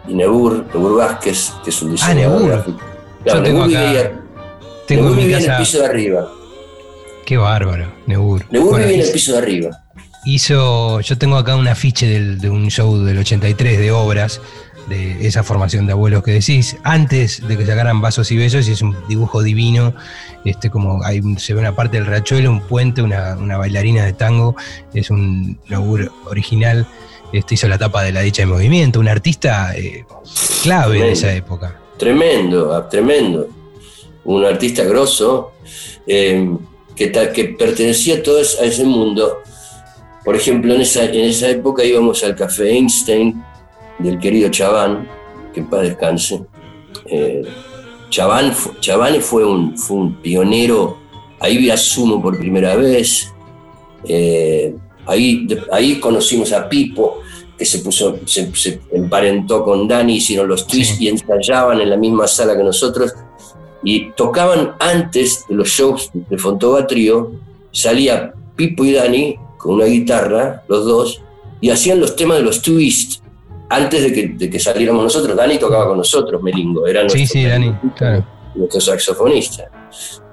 y 0.08 0.13
Nebur, 0.13 0.66
Nebur 0.74 0.98
Vázquez, 0.98 1.54
que 1.63 1.72
es 1.72 1.82
un 1.82 1.90
ah, 1.90 1.92
diseñador 1.94 2.42
ah, 2.42 2.66
Nebur. 2.66 2.80
Claro, 3.24 3.42
Nebur 3.42 3.68
vivía, 3.68 4.22
tengo 4.88 5.13
en, 5.13 5.20
el 5.32 5.58
piso 5.58 5.80
de 5.80 5.86
arriba. 5.86 6.32
Qué 7.26 7.38
bárbaro, 7.38 7.92
Nebur. 8.06 8.46
Nebur 8.52 8.78
vivía 8.78 8.96
en 8.96 9.02
el 9.02 9.12
piso 9.12 9.34
de 9.34 9.38
arriba. 9.40 9.84
Hizo, 10.26 11.00
yo 11.02 11.18
tengo 11.18 11.38
acá 11.38 11.56
un 11.56 11.68
afiche 11.68 12.08
de 12.08 12.50
un 12.50 12.70
show 12.70 12.98
del 12.98 13.18
83 13.18 13.80
de 13.80 13.92
obras, 13.92 14.42
de 14.89 15.28
esa 15.28 15.43
formación 15.43 15.86
de 15.86 15.93
abuelos 15.93 16.23
que 16.23 16.32
decís, 16.32 16.78
antes 16.84 17.45
de 17.47 17.58
que 17.58 17.65
sacaran 17.65 18.02
Vasos 18.02 18.32
y 18.32 18.38
Besos, 18.38 18.67
y 18.67 18.71
es 18.71 18.82
un 18.82 18.95
dibujo 19.08 19.43
divino, 19.43 19.93
este, 20.45 20.69
como 20.69 21.04
hay, 21.04 21.21
se 21.38 21.54
ve 21.54 21.60
una 21.60 21.76
parte 21.76 21.97
del 21.97 22.06
rachuelo, 22.06 22.52
un 22.52 22.62
puente, 22.62 23.02
una, 23.02 23.36
una 23.36 23.58
bailarina 23.58 24.06
de 24.06 24.13
tango, 24.13 24.56
es 24.93 25.10
un 25.10 25.60
Nebur 25.67 26.12
original 26.26 26.88
este, 27.34 27.56
hizo 27.56 27.67
la 27.67 27.78
tapa 27.78 28.04
de 28.04 28.12
la 28.12 28.21
dicha 28.21 28.41
de 28.41 28.45
movimiento, 28.45 29.00
un 29.00 29.08
artista 29.08 29.76
eh, 29.78 30.06
clave 30.63 31.00
en 31.00 31.06
esa 31.08 31.34
época. 31.34 31.80
Tremendo, 31.97 32.73
ah, 32.73 32.88
tremendo. 32.88 33.50
Un 34.23 34.45
artista 34.45 34.84
grosso 34.84 35.52
eh, 36.06 36.50
que, 36.95 37.12
que, 37.12 37.45
pertenecía 37.58 38.15
a 38.15 38.23
todo 38.23 38.39
a 38.39 38.63
ese 38.63 38.84
mundo. 38.84 39.39
Por 40.23 40.36
ejemplo, 40.36 40.73
en 40.73 40.82
esa, 40.82 41.06
en 41.06 41.26
esa 41.26 41.50
época 41.50 41.84
íbamos 41.84 42.23
al 42.23 42.36
Café 42.36 42.69
Einstein 42.71 43.43
del 44.00 44.20
querido 44.20 44.50
Chaván, 44.50 45.08
que 45.54 45.62
en 45.62 45.70
paz 45.70 45.82
descanse. 45.82 46.46
Eh, 47.06 47.44
Chaván, 48.10 48.54
fue, 48.54 49.46
un, 49.46 49.78
fue 49.78 49.98
un 49.98 50.22
pionero, 50.22 50.98
ahí 51.40 51.58
vi 51.58 51.70
a 51.70 51.78
Sumo 51.78 52.22
por 52.22 52.38
primera 52.38 52.76
vez. 52.76 53.34
Ahí, 55.06 55.48
ahí 55.72 56.00
conocimos 56.00 56.52
a 56.52 56.68
Pipo, 56.68 57.22
que 57.58 57.66
se 57.66 57.80
puso, 57.80 58.20
se, 58.26 58.82
emparentó 58.92 59.64
con 59.64 59.88
Dani, 59.88 60.18
hicieron 60.18 60.48
los 60.48 60.68
twists 60.68 61.02
y 61.02 61.08
ensayaban 61.08 61.82
en 61.82 61.90
la 61.90 61.98
misma 61.98 62.28
sala 62.28 62.56
que 62.56 62.64
nosotros. 62.64 63.14
Y 63.84 64.12
tocaban 64.12 64.76
antes 64.80 65.46
de 65.48 65.56
los 65.56 65.70
shows 65.70 66.12
de 66.14 66.38
Fontova 66.38 66.86
Trio, 66.86 67.32
salía 67.72 68.34
Pipo 68.56 68.86
y 68.86 68.94
Dani 68.94 69.36
con 69.58 69.76
una 69.76 69.86
guitarra, 69.86 70.64
los 70.68 70.86
dos, 70.86 71.22
y 71.62 71.70
hacían 71.70 72.00
los 72.00 72.16
temas 72.16 72.38
de 72.38 72.44
los 72.44 72.62
twists 72.62 73.24
antes 73.69 74.03
de 74.03 74.13
que, 74.13 74.27
de 74.30 74.49
que 74.49 74.60
saliéramos 74.60 75.03
nosotros. 75.03 75.36
Dani 75.36 75.58
tocaba 75.58 75.88
con 75.88 75.97
nosotros, 75.97 76.41
Melingo, 76.41 76.88
era 76.88 77.01
nuestro, 77.01 77.19
sí, 77.19 77.27
sí, 77.27 77.45
Dani, 77.45 77.73
nuestro 78.56 78.82
saxofonista. 78.82 79.69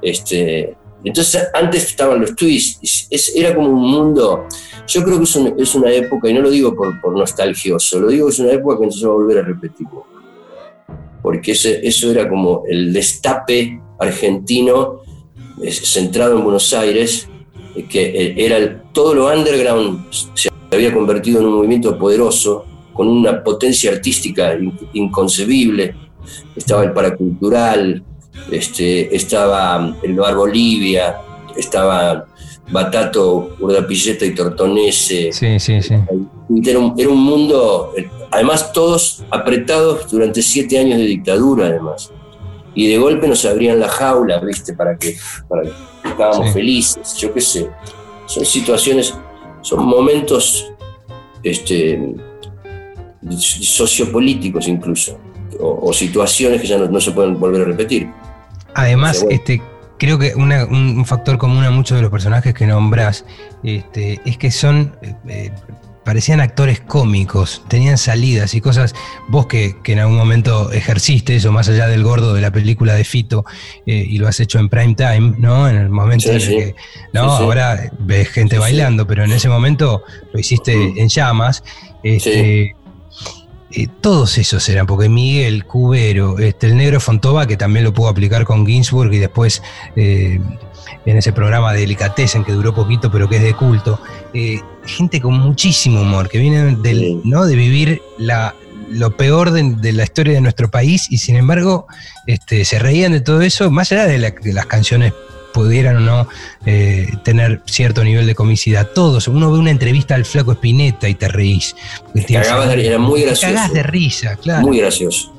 Este, 0.00 0.76
entonces, 1.04 1.48
antes 1.52 1.84
estaban 1.84 2.20
los 2.20 2.34
twists, 2.34 3.08
era 3.34 3.54
como 3.54 3.68
un 3.68 3.90
mundo. 3.90 4.46
Yo 4.86 5.02
creo 5.02 5.18
que 5.18 5.24
es, 5.58 5.74
una 5.74 5.90
época, 5.90 6.28
y 6.28 6.34
no 6.34 6.40
lo 6.40 6.50
digo 6.50 6.74
por, 6.74 7.00
por, 7.00 7.16
nostalgioso, 7.16 8.00
lo 8.00 8.08
digo 8.08 8.28
es 8.28 8.38
una 8.38 8.52
época 8.52 8.80
que 8.80 8.86
no 8.86 8.92
se 8.92 9.06
va 9.06 9.12
a 9.12 9.16
volver 9.16 9.38
a 9.38 9.42
repetir. 9.42 9.86
Porque 11.22 11.52
eso 11.52 12.10
era 12.10 12.28
como 12.28 12.64
el 12.68 12.92
destape 12.92 13.80
argentino 13.98 15.00
centrado 15.70 16.36
en 16.36 16.44
Buenos 16.44 16.72
Aires, 16.72 17.28
que 17.88 18.34
era 18.36 18.82
todo 18.92 19.14
lo 19.14 19.26
underground 19.26 20.06
se 20.10 20.50
había 20.70 20.92
convertido 20.92 21.40
en 21.40 21.46
un 21.46 21.54
movimiento 21.54 21.98
poderoso, 21.98 22.64
con 22.94 23.09
una 23.09 23.42
potencia 23.42 23.90
artística 23.90 24.57
inconcebible. 24.94 25.94
Estaba 26.57 26.85
el 26.85 26.92
paracultural, 26.92 28.02
este, 28.50 29.14
estaba 29.14 29.96
el 30.02 30.14
Bar 30.14 30.37
Bolivia, 30.37 31.16
estaba 31.57 32.26
Batato, 32.70 33.57
Urdapilleta 33.61 34.24
y 34.24 34.35
Tortonese. 34.35 35.33
Sí, 35.33 35.59
sí, 35.59 35.83
sí. 35.83 35.94
Era 36.64 36.78
un, 36.78 37.18
mundo, 37.18 37.92
además 38.30 38.72
todos 38.72 39.24
apretados 39.30 40.11
durante 40.11 40.40
siete 40.40 40.78
años 40.78 40.98
de 40.98 41.04
dictadura, 41.04 41.66
además. 41.66 42.12
Y 42.74 42.88
de 42.88 42.98
golpe 42.98 43.28
nos 43.28 43.44
abrían 43.44 43.78
la 43.80 43.88
jaula, 43.88 44.40
¿viste? 44.40 44.72
Para 44.74 44.96
que, 44.96 45.16
para 45.48 45.62
que 45.62 45.70
estábamos 46.09 46.52
felices, 46.52 47.16
yo 47.16 47.33
qué 47.33 47.40
sé. 47.40 47.68
Son 48.26 48.44
situaciones, 48.44 49.14
son 49.61 49.85
momentos 49.85 50.72
este, 51.42 52.16
sociopolíticos 53.30 54.68
incluso, 54.68 55.18
o, 55.60 55.92
situaciones 55.92 56.60
que 56.60 56.66
ya 56.66 56.78
no 56.78 57.00
se 57.00 57.12
pueden 57.12 57.38
volver 57.38 57.62
a 57.62 57.64
repetir. 57.64 58.08
Además, 58.74 59.24
este, 59.30 59.62
creo 59.98 60.18
que 60.18 60.34
un 60.34 61.04
factor 61.06 61.38
común 61.38 61.64
a 61.64 61.70
muchos 61.70 61.96
de 61.96 62.02
los 62.02 62.10
personajes 62.10 62.54
que 62.54 62.66
nombras 62.66 63.24
este, 63.62 64.20
es 64.24 64.37
que 64.37 64.50
son. 64.50 64.96
Eh, 65.28 65.50
parecían 66.04 66.40
actores 66.40 66.80
cómicos, 66.80 67.62
tenían 67.68 67.96
salidas 67.98 68.54
y 68.54 68.60
cosas, 68.60 68.94
vos 69.28 69.46
que, 69.46 69.76
en 69.87 69.98
algún 69.98 70.16
momento 70.16 70.70
ejerciste 70.70 71.37
eso, 71.37 71.50
más 71.50 71.68
allá 71.68 71.88
del 71.88 72.02
gordo 72.02 72.34
de 72.34 72.42
la 72.42 72.52
película 72.52 72.94
de 72.94 73.04
Fito, 73.04 73.44
eh, 73.87 74.04
y 74.06 74.18
lo 74.18 74.28
has 74.28 74.38
hecho 74.38 74.58
en 74.58 74.68
prime 74.68 74.94
time, 74.94 75.34
¿no? 75.38 75.68
En 75.68 75.76
el 75.76 75.88
momento 75.88 76.28
en 76.28 76.37
el 76.37 76.46
que, 76.46 76.74
no, 77.12 77.22
ahora 77.22 77.90
ves 77.98 78.28
gente 78.28 78.58
bailando, 78.58 79.06
pero 79.06 79.24
en 79.24 79.32
ese 79.32 79.48
momento 79.48 80.04
lo 80.32 80.38
hiciste 80.38 80.74
en 81.00 81.08
llamas. 81.08 81.64
Este, 82.02 82.76
eh, 83.76 83.88
todos 84.00 84.38
esos 84.38 84.68
eran, 84.68 84.87
porque 84.87 85.08
Miguel, 85.08 85.64
Cubero, 85.64 86.38
este, 86.38 86.68
el 86.68 86.76
negro 86.76 87.00
Fontova, 87.00 87.46
que 87.46 87.56
también 87.56 87.84
lo 87.84 87.92
pudo 87.92 88.08
aplicar 88.08 88.44
con 88.44 88.66
Ginsburg 88.66 89.12
y 89.12 89.18
después 89.18 89.62
eh, 89.96 90.40
en 91.06 91.16
ese 91.16 91.32
programa 91.32 91.72
de 91.72 91.80
Delicatessen, 91.80 92.44
que 92.44 92.52
duró 92.52 92.74
poquito, 92.74 93.10
pero 93.10 93.28
que 93.28 93.37
es 93.37 93.42
de 93.42 93.54
culto, 93.54 94.00
eh, 94.32 94.60
gente 94.87 95.20
con 95.20 95.34
muchísimo 95.34 96.02
humor, 96.02 96.28
que 96.28 96.38
viene 96.38 96.76
del, 96.76 97.20
¿no? 97.24 97.46
de 97.46 97.56
vivir 97.56 98.00
la, 98.18 98.54
lo 98.90 99.16
peor 99.16 99.50
de, 99.50 99.92
la 99.92 100.04
historia 100.04 100.34
de 100.34 100.40
nuestro 100.40 100.70
país 100.70 101.10
y 101.10 101.18
sin 101.18 101.37
embargo 101.37 101.87
este, 102.26 102.64
se 102.64 102.78
reían 102.78 103.12
de 103.12 103.20
todo 103.20 103.42
eso, 103.42 103.70
más 103.70 103.90
allá 103.90 104.06
de 104.06 104.18
las 104.52 104.66
canciones 104.66 105.12
pudieran 105.54 105.96
o 105.96 106.00
no 106.00 106.28
eh, 106.66 107.08
tener 107.22 107.62
cierto 107.64 108.04
nivel 108.04 108.26
de 108.26 108.34
comicidad. 108.34 108.90
Todos, 108.92 109.28
uno 109.28 109.50
ve 109.50 109.58
una 109.58 109.70
entrevista 109.70 110.16
al 110.16 110.26
flaco 110.26 110.52
Espineta 110.52 111.08
y 111.08 111.14
te 111.14 111.28
reís. 111.28 111.74
Te 112.12 112.34
era 112.34 112.98
muy 112.98 113.22
gracioso. 113.22 113.54
Te 113.68 113.78
de 113.78 113.82
risa, 113.84 114.36
claro. 114.36 114.66
Muy 114.66 114.78
gracioso. 114.78 115.32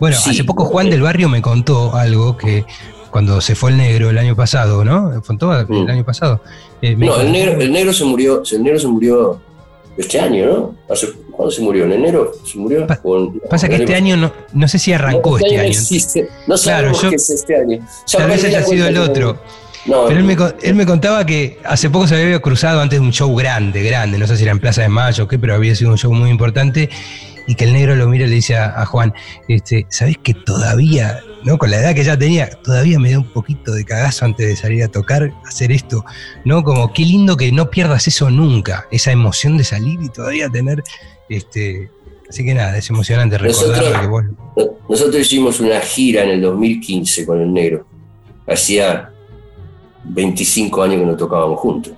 Bueno, 0.00 0.16
hace 0.16 0.44
poco 0.44 0.64
Juan 0.64 0.90
del 0.90 1.02
Barrio 1.02 1.28
me 1.28 1.40
contó 1.40 1.94
algo 1.94 2.36
que 2.36 2.64
cuando 3.10 3.40
se 3.40 3.54
fue 3.54 3.70
el 3.70 3.76
negro 3.76 4.10
el 4.10 4.18
año 4.18 4.34
pasado, 4.34 4.84
¿no? 4.84 5.12
El 5.12 5.20
mm. 5.20 5.88
año 5.88 6.04
pasado. 6.04 6.42
Eh, 6.82 6.96
no, 6.96 7.20
el 7.20 7.30
negro, 7.30 7.60
el 7.60 7.72
negro 7.72 7.92
se 7.92 8.04
murió, 8.04 8.42
el 8.50 8.62
negro 8.62 8.80
se 8.80 8.88
murió 8.88 9.40
este 9.96 10.18
año, 10.18 10.46
¿no? 10.46 10.74
¿Cuándo 11.40 11.52
se 11.52 11.62
murió? 11.62 11.86
¿En 11.86 11.92
enero? 11.92 12.32
¿Se 12.44 12.58
murió? 12.58 12.86
pasa 13.48 13.66
que 13.66 13.76
este 13.76 13.94
año 13.94 14.14
no, 14.14 14.30
no 14.52 14.68
sé 14.68 14.78
si 14.78 14.92
arrancó 14.92 15.38
este, 15.38 15.58
año. 15.58 15.78
No 16.46 16.58
sabemos 16.58 16.98
claro, 16.98 17.10
qué 17.10 17.16
es 17.16 17.30
este 17.30 17.56
año. 17.56 17.78
tal 18.12 18.28
vez 18.28 18.44
haya 18.44 18.62
sido 18.62 18.86
el 18.86 18.98
otro. 18.98 19.38
Pero 19.84 20.10
él 20.10 20.24
me, 20.24 20.36
él 20.62 20.74
me, 20.74 20.86
contaba 20.86 21.24
que 21.24 21.58
hace 21.64 21.88
poco 21.88 22.06
se 22.06 22.20
había 22.20 22.40
cruzado 22.40 22.80
antes 22.80 23.00
de 23.00 23.04
un 23.04 23.12
show 23.12 23.34
grande, 23.34 23.82
grande, 23.82 24.18
no 24.18 24.26
sé 24.26 24.36
si 24.36 24.42
era 24.42 24.52
en 24.52 24.58
Plaza 24.58 24.82
de 24.82 24.88
Mayo 24.88 25.24
o 25.24 25.28
qué, 25.28 25.38
pero 25.38 25.54
había 25.54 25.74
sido 25.74 25.90
un 25.90 25.98
show 25.98 26.12
muy 26.12 26.30
importante 26.30 26.90
y 27.46 27.54
que 27.54 27.64
el 27.64 27.72
negro 27.72 27.96
lo 27.96 28.08
mira 28.08 28.26
y 28.26 28.28
le 28.28 28.36
dice 28.36 28.56
a, 28.56 28.84
Juan, 28.86 29.12
este, 29.48 29.86
¿sabés 29.88 30.18
que 30.18 30.34
todavía, 30.34 31.20
¿no? 31.44 31.58
con 31.58 31.70
la 31.70 31.78
edad 31.78 31.94
que 31.94 32.04
ya 32.04 32.16
tenía, 32.16 32.50
todavía 32.50 32.98
me 32.98 33.10
da 33.10 33.18
un 33.18 33.32
poquito 33.32 33.72
de 33.72 33.84
cagazo 33.84 34.24
antes 34.24 34.46
de 34.46 34.56
salir 34.56 34.84
a 34.84 34.88
tocar, 34.88 35.32
hacer 35.46 35.72
esto? 35.72 36.04
¿no? 36.44 36.62
Como 36.62 36.92
qué 36.92 37.02
lindo 37.02 37.36
que 37.36 37.50
no 37.50 37.70
pierdas 37.70 38.06
eso 38.06 38.30
nunca, 38.30 38.86
esa 38.90 39.10
emoción 39.10 39.56
de 39.56 39.64
salir 39.64 39.98
y 40.02 40.08
todavía 40.08 40.48
tener... 40.48 40.82
Este, 41.28 41.90
Así 42.28 42.44
que 42.44 42.54
nada, 42.54 42.76
es 42.76 42.88
emocionante 42.88 43.36
recordar 43.38 43.82
nosotros, 43.82 44.00
que 44.00 44.06
vos... 44.06 44.24
Nosotros 44.88 45.20
hicimos 45.20 45.58
una 45.58 45.80
gira 45.80 46.22
en 46.22 46.30
el 46.30 46.42
2015 46.42 47.26
con 47.26 47.40
el 47.40 47.52
negro. 47.52 47.84
Hacía 48.46 49.10
25 50.04 50.82
años 50.82 51.00
que 51.00 51.06
no 51.06 51.16
tocábamos 51.16 51.60
juntos. 51.60 51.92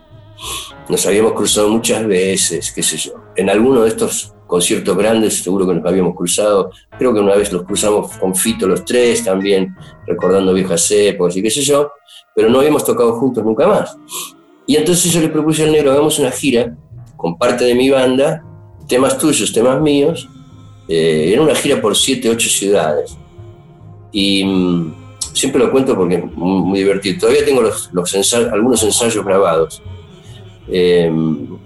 Nos 0.88 1.07
habíamos 1.07 1.33
cruzado 1.33 1.69
muchas 1.69 2.07
veces, 2.07 2.73
qué 2.73 2.83
sé 2.83 2.97
yo. 2.97 3.12
En 3.37 3.49
alguno 3.49 3.83
de 3.83 3.88
estos 3.88 4.33
conciertos 4.53 4.95
grandes 4.99 5.43
seguro 5.43 5.67
que 5.67 5.73
nos 5.73 5.87
habíamos 5.87 6.15
cruzado. 6.15 6.73
Creo 6.99 7.15
que 7.15 7.21
una 7.21 7.35
vez 7.35 7.51
los 7.51 7.62
cruzamos 7.62 8.12
con 8.19 8.35
Fito 8.35 8.69
los 8.69 8.85
tres 8.85 9.25
también, 9.25 9.75
recordando 10.07 10.53
viejas 10.53 10.91
épocas 10.91 11.35
y 11.38 11.43
qué 11.43 11.49
sé 11.51 11.62
yo, 11.62 11.91
pero 12.35 12.51
no 12.51 12.59
habíamos 12.59 12.85
tocado 12.85 13.15
juntos 13.15 13.43
nunca 13.43 13.67
más. 13.67 13.97
Y 14.67 14.77
entonces 14.77 15.11
yo 15.11 15.23
le 15.23 15.31
propuse 15.31 15.65
al 15.65 15.73
negro, 15.73 15.93
hagamos 15.93 16.19
una 16.19 16.31
gira 16.31 16.77
con 17.17 17.38
parte 17.38 17.65
de 17.65 17.75
mi 17.75 17.88
banda, 17.88 18.45
temas 18.87 19.17
tuyos, 19.17 19.55
temas 19.55 19.81
míos. 19.81 20.29
Eh, 20.87 21.31
era 21.33 21.41
una 21.41 21.55
gira 21.55 21.81
por 21.81 21.97
siete, 21.97 22.29
ocho 22.29 22.51
ciudades. 22.51 23.17
Y 24.12 24.45
mm, 24.45 24.95
siempre 25.33 25.61
lo 25.61 25.71
cuento 25.71 25.97
porque 25.97 26.16
es 26.16 26.25
muy, 26.35 26.79
divertido. 26.79 27.21
Todavía 27.21 27.45
tengo 27.45 27.62
los, 27.62 27.90
algunos 28.53 28.83
ensayos 28.83 29.25
grabados. 29.25 29.83
Eh, 30.68 31.11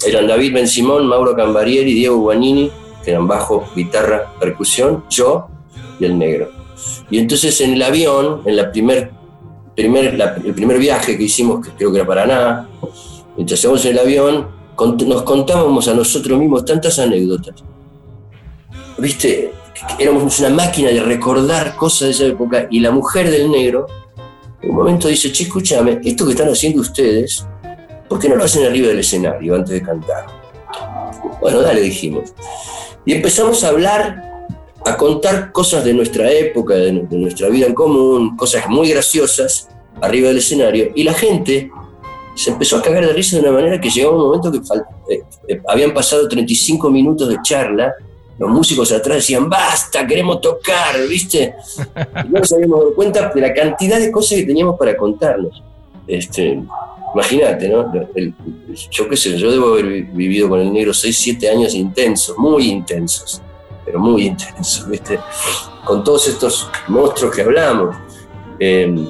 eran 0.06 0.26
David 0.26 0.54
Ben 0.54 0.68
Simón, 0.68 1.06
Mauro 1.06 1.34
Cambarieri, 1.36 1.92
Diego 1.92 2.18
Guanini, 2.18 2.70
que 3.04 3.10
eran 3.10 3.28
bajo, 3.28 3.68
guitarra, 3.74 4.32
percusión, 4.40 5.04
yo 5.10 5.48
y 6.00 6.04
el 6.04 6.18
negro. 6.18 6.50
Y 7.10 7.18
entonces 7.18 7.60
en 7.60 7.74
el 7.74 7.82
avión, 7.82 8.42
en 8.44 8.56
la 8.56 8.70
primer, 8.72 9.10
primer 9.74 10.20
el 10.44 10.54
primer 10.54 10.78
viaje 10.78 11.16
que 11.16 11.24
hicimos, 11.24 11.64
que 11.64 11.72
creo 11.72 11.92
que 11.92 11.98
era 11.98 12.06
para 12.06 12.26
nada, 12.26 12.68
mientras 13.36 13.62
íbamos 13.62 13.84
en 13.84 13.92
el 13.92 13.98
avión, 13.98 14.48
nos 15.06 15.22
contábamos 15.22 15.88
a 15.88 15.94
nosotros 15.94 16.38
mismos 16.38 16.64
tantas 16.64 16.98
anécdotas. 16.98 17.62
¿Viste? 18.98 19.52
Éramos 19.98 20.38
una 20.40 20.50
máquina 20.50 20.90
de 20.90 21.00
recordar 21.00 21.76
cosas 21.76 22.08
de 22.08 22.10
esa 22.10 22.24
época 22.26 22.66
y 22.70 22.80
la 22.80 22.90
mujer 22.90 23.30
del 23.30 23.50
negro 23.50 23.86
en 24.62 24.70
un 24.70 24.76
momento 24.76 25.08
dice, 25.08 25.30
che, 25.30 25.44
escúchame, 25.44 26.00
esto 26.04 26.24
que 26.24 26.32
están 26.32 26.48
haciendo 26.48 26.80
ustedes, 26.80 27.46
¿por 28.08 28.18
qué 28.18 28.28
no 28.28 28.36
lo 28.36 28.44
hacen 28.44 28.64
arriba 28.64 28.88
del 28.88 29.00
escenario 29.00 29.54
antes 29.54 29.74
de 29.74 29.82
cantar? 29.82 30.26
Bueno, 31.40 31.60
dale, 31.60 31.80
dijimos. 31.80 32.34
Y 33.04 33.12
empezamos 33.12 33.62
a 33.62 33.68
hablar, 33.68 34.46
a 34.84 34.96
contar 34.96 35.52
cosas 35.52 35.84
de 35.84 35.94
nuestra 35.94 36.30
época, 36.32 36.74
de, 36.74 36.92
nuestra 36.92 37.48
vida 37.48 37.66
en 37.66 37.74
común, 37.74 38.36
cosas 38.36 38.68
muy 38.68 38.88
graciosas, 38.90 39.68
arriba 40.00 40.28
del 40.28 40.38
escenario, 40.38 40.90
y 40.94 41.04
la 41.04 41.14
gente 41.14 41.70
se 42.34 42.50
empezó 42.50 42.78
a 42.78 42.82
cagar 42.82 43.06
de 43.06 43.12
risa 43.12 43.36
de 43.36 43.42
una 43.42 43.52
manera 43.52 43.80
que 43.80 43.88
llegó 43.88 44.12
un 44.12 44.18
momento 44.18 44.52
que 44.52 44.58
eh, 45.14 45.22
eh, 45.48 45.60
habían 45.68 45.94
pasado 45.94 46.28
35 46.28 46.90
minutos 46.90 47.28
de 47.28 47.38
charla 47.42 47.94
los 48.38 48.50
músicos 48.50 48.92
atrás 48.92 49.18
decían, 49.18 49.48
basta, 49.48 50.06
queremos 50.06 50.40
tocar, 50.40 51.06
¿viste? 51.08 51.54
Y 52.24 52.28
no 52.28 52.40
nos 52.40 52.52
habíamos 52.52 52.80
dado 52.80 52.94
cuenta 52.94 53.32
de 53.34 53.40
la 53.40 53.54
cantidad 53.54 53.98
de 53.98 54.10
cosas 54.10 54.38
que 54.38 54.44
teníamos 54.44 54.78
para 54.78 54.96
contarnos. 54.96 55.62
Este, 56.06 56.62
Imagínate, 57.16 57.70
¿no? 57.70 57.90
yo 58.90 59.08
qué 59.08 59.16
sé, 59.16 59.38
yo 59.38 59.50
debo 59.50 59.68
haber 59.68 60.02
vivido 60.04 60.50
con 60.50 60.60
el 60.60 60.70
negro 60.70 60.92
6, 60.92 61.16
7 61.16 61.48
años 61.48 61.74
intensos, 61.74 62.36
muy 62.36 62.68
intensos, 62.68 63.40
pero 63.86 63.98
muy 63.98 64.26
intensos, 64.26 64.86
¿viste? 64.86 65.18
Con 65.86 66.04
todos 66.04 66.28
estos 66.28 66.68
monstruos 66.88 67.34
que 67.34 67.40
hablamos. 67.40 67.96
Em, 68.58 69.08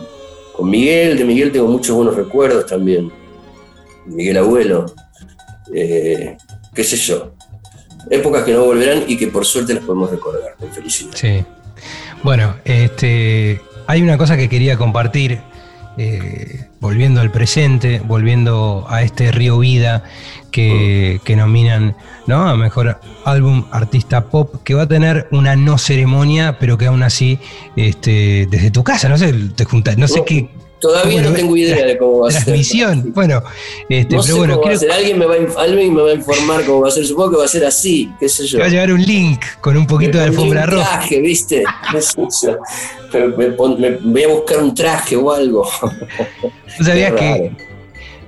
con 0.52 0.70
Miguel, 0.70 1.18
de 1.18 1.24
Miguel 1.24 1.50
tengo 1.50 1.66
muchos 1.66 1.96
buenos 1.96 2.14
recuerdos 2.14 2.66
también. 2.66 3.10
Miguel 4.04 4.36
Abuelo, 4.36 4.86
eh, 5.74 6.36
qué 6.72 6.84
sé 6.84 6.96
yo, 6.96 7.32
épocas 8.10 8.44
que 8.44 8.52
no 8.52 8.64
volverán 8.64 9.04
y 9.06 9.16
que 9.16 9.28
por 9.28 9.44
suerte 9.44 9.74
las 9.74 9.84
podemos 9.84 10.10
recordar 10.10 10.54
con 10.58 10.70
felicidad. 10.72 11.12
Sí. 11.14 11.44
Bueno, 12.22 12.56
este, 12.64 13.60
hay 13.86 14.02
una 14.02 14.18
cosa 14.18 14.36
que 14.36 14.48
quería 14.48 14.76
compartir, 14.76 15.40
eh, 15.98 16.68
volviendo 16.80 17.20
al 17.20 17.30
presente, 17.30 18.00
volviendo 18.04 18.86
a 18.88 19.02
este 19.02 19.32
Río 19.32 19.58
Vida 19.58 20.04
que, 20.50 21.20
mm. 21.26 21.36
nominan 21.36 21.96
¿no? 22.26 22.48
a 22.48 22.56
mejor 22.56 22.98
álbum 23.24 23.66
artista 23.70 24.28
pop, 24.28 24.62
que 24.64 24.74
va 24.74 24.82
a 24.82 24.88
tener 24.88 25.28
una 25.30 25.56
no 25.56 25.78
ceremonia, 25.78 26.58
pero 26.58 26.78
que 26.78 26.86
aún 26.86 27.02
así, 27.02 27.38
este, 27.76 28.46
desde 28.50 28.70
tu 28.70 28.82
casa, 28.82 29.08
no 29.08 29.18
sé, 29.18 29.32
te 29.54 29.64
juntas, 29.64 29.98
no 29.98 30.08
sé 30.08 30.24
qué 30.24 30.48
Todavía 30.80 31.22
no 31.22 31.32
tengo 31.32 31.56
idea 31.56 31.86
de 31.86 31.96
cómo 31.96 32.20
va 32.20 32.28
a 32.28 32.32
ser. 32.32 32.44
Transmisión, 32.44 33.12
bueno, 33.14 33.42
este, 33.88 34.14
no 34.14 34.22
pero 34.22 34.36
bueno, 34.36 34.54
cómo 34.56 34.66
va 34.66 34.74
a 34.74 34.78
ser. 34.78 34.92
Alguien 34.92 35.18
me, 35.18 35.26
va 35.26 35.34
a, 35.34 35.62
alguien 35.62 35.94
me 35.94 36.02
va 36.02 36.10
a 36.10 36.14
informar 36.14 36.64
cómo 36.64 36.82
va 36.82 36.88
a 36.88 36.90
ser. 36.90 37.06
Supongo 37.06 37.32
que 37.32 37.36
va 37.38 37.44
a 37.44 37.48
ser 37.48 37.64
así, 37.64 38.10
qué 38.20 38.28
sé 38.28 38.46
yo. 38.46 38.58
va 38.58 38.66
a 38.66 38.68
llevar 38.68 38.92
un 38.92 39.02
link 39.02 39.40
con 39.60 39.76
un 39.76 39.86
poquito 39.86 40.18
de 40.18 40.24
alfombra 40.24 40.66
roja. 40.66 40.80
Un 40.80 40.98
traje, 40.98 41.20
¿viste? 41.20 41.64
me, 43.36 43.48
voy 43.48 44.22
a 44.22 44.28
buscar 44.28 44.62
un 44.62 44.74
traje 44.74 45.16
o 45.16 45.32
algo. 45.32 45.68
¿Tú 46.76 46.84
sabías 46.84 47.12
que 47.14 47.52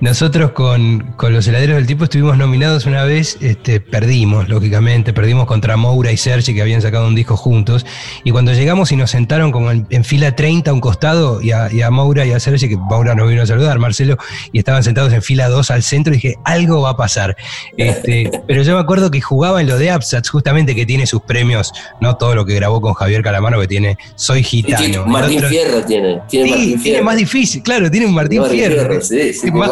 nosotros 0.01 0.51
con, 0.51 1.13
los 1.29 1.47
heladeros 1.47 1.75
del 1.75 1.85
tipo 1.85 2.05
estuvimos 2.05 2.37
nominados 2.37 2.85
una 2.85 3.03
vez, 3.03 3.37
este, 3.41 3.81
perdimos, 3.81 4.47
lógicamente, 4.47 5.11
perdimos 5.11 5.45
contra 5.45 5.75
Moura 5.75 6.11
y 6.11 6.17
Sergi 6.17 6.53
que 6.53 6.61
habían 6.61 6.81
sacado 6.81 7.07
un 7.07 7.15
disco 7.15 7.35
juntos. 7.35 7.85
Y 8.23 8.31
cuando 8.31 8.53
llegamos 8.53 8.91
y 8.93 8.95
nos 8.95 9.11
sentaron 9.11 9.51
como 9.51 9.71
en, 9.71 10.03
fila 10.05 10.35
30 10.35 10.71
a 10.71 10.73
un 10.73 10.79
costado, 10.79 11.41
y 11.41 11.51
a, 11.51 11.71
y 11.71 11.81
a, 11.81 11.89
Moura 11.91 12.25
y 12.25 12.31
a 12.31 12.39
Sergi, 12.39 12.69
que 12.69 12.77
Moura 12.77 13.13
nos 13.13 13.27
vino 13.27 13.41
a 13.41 13.45
saludar, 13.45 13.77
Marcelo, 13.79 14.17
y 14.53 14.59
estaban 14.59 14.83
sentados 14.83 15.11
en 15.11 15.21
fila 15.21 15.49
2 15.49 15.69
al 15.71 15.83
centro, 15.83 16.13
y 16.13 16.17
dije, 16.17 16.35
algo 16.45 16.81
va 16.81 16.91
a 16.91 16.97
pasar. 16.97 17.35
Este, 17.75 18.31
pero 18.47 18.63
yo 18.63 18.75
me 18.75 18.79
acuerdo 18.79 19.11
que 19.11 19.19
jugaba 19.19 19.59
en 19.59 19.67
lo 19.67 19.77
de 19.77 19.91
Absatz, 19.91 20.29
justamente 20.29 20.75
que 20.75 20.85
tiene 20.85 21.07
sus 21.07 21.21
premios, 21.21 21.73
no 21.99 22.15
todo 22.15 22.35
lo 22.35 22.45
que 22.45 22.55
grabó 22.55 22.79
con 22.79 22.93
Javier 22.93 23.21
Calamano, 23.21 23.59
que 23.59 23.67
tiene 23.67 23.97
Soy 24.15 24.43
Gitano. 24.43 25.05
Martín 25.05 25.43
Fierro 25.43 25.83
tiene. 25.83 26.21
Tiene, 26.29 26.53
sí, 26.53 26.77
tiene 26.81 27.01
más 27.01 27.17
difícil, 27.17 27.61
claro, 27.63 27.91
tiene 27.91 28.05
un 28.05 28.13
Martín, 28.13 28.45
Fierro. 28.45 29.01
sí, 29.01 29.33
sí, 29.33 29.51
más 29.51 29.71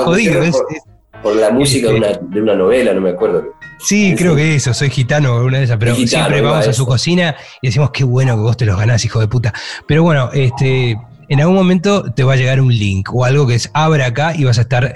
por, 1.22 1.36
la 1.36 1.52
música 1.52 1.90
de, 1.90 2.42
una, 2.42 2.56
novela, 2.56 2.94
no 2.94 3.02
me 3.02 3.12
acuerdo. 3.12 3.46
Sí, 3.80 4.16
creo 4.18 4.36
que 4.36 4.56
eso, 4.56 4.74
soy 4.74 4.90
gitano, 4.90 5.38
una 5.44 5.60
de 5.60 5.66
esas, 5.66 5.78
pero 5.78 5.96
siempre 5.96 6.42
vamos 6.42 6.68
a 6.68 6.74
su 6.74 6.86
cocina 6.86 7.36
y 7.62 7.68
decimos 7.68 7.92
qué 7.92 8.04
bueno 8.04 8.36
que 8.36 8.42
vos 8.42 8.58
te 8.58 8.66
los 8.66 8.78
ganás, 8.78 9.04
hijo 9.06 9.20
de 9.20 9.28
puta. 9.28 9.54
Pero 9.88 10.04
bueno, 10.04 10.30
este, 10.34 10.98
en 11.30 11.42
algún 11.42 11.56
momento 11.56 12.12
te 12.14 12.24
va 12.24 12.34
a 12.34 12.36
llegar 12.38 12.62
un 12.62 12.74
link 12.74 13.14
o 13.14 13.26
algo 13.26 13.46
que 13.46 13.56
es 13.56 13.70
abre 13.74 14.04
acá 14.04 14.34
y 14.36 14.46
vas 14.46 14.58
a 14.58 14.62
estar 14.62 14.94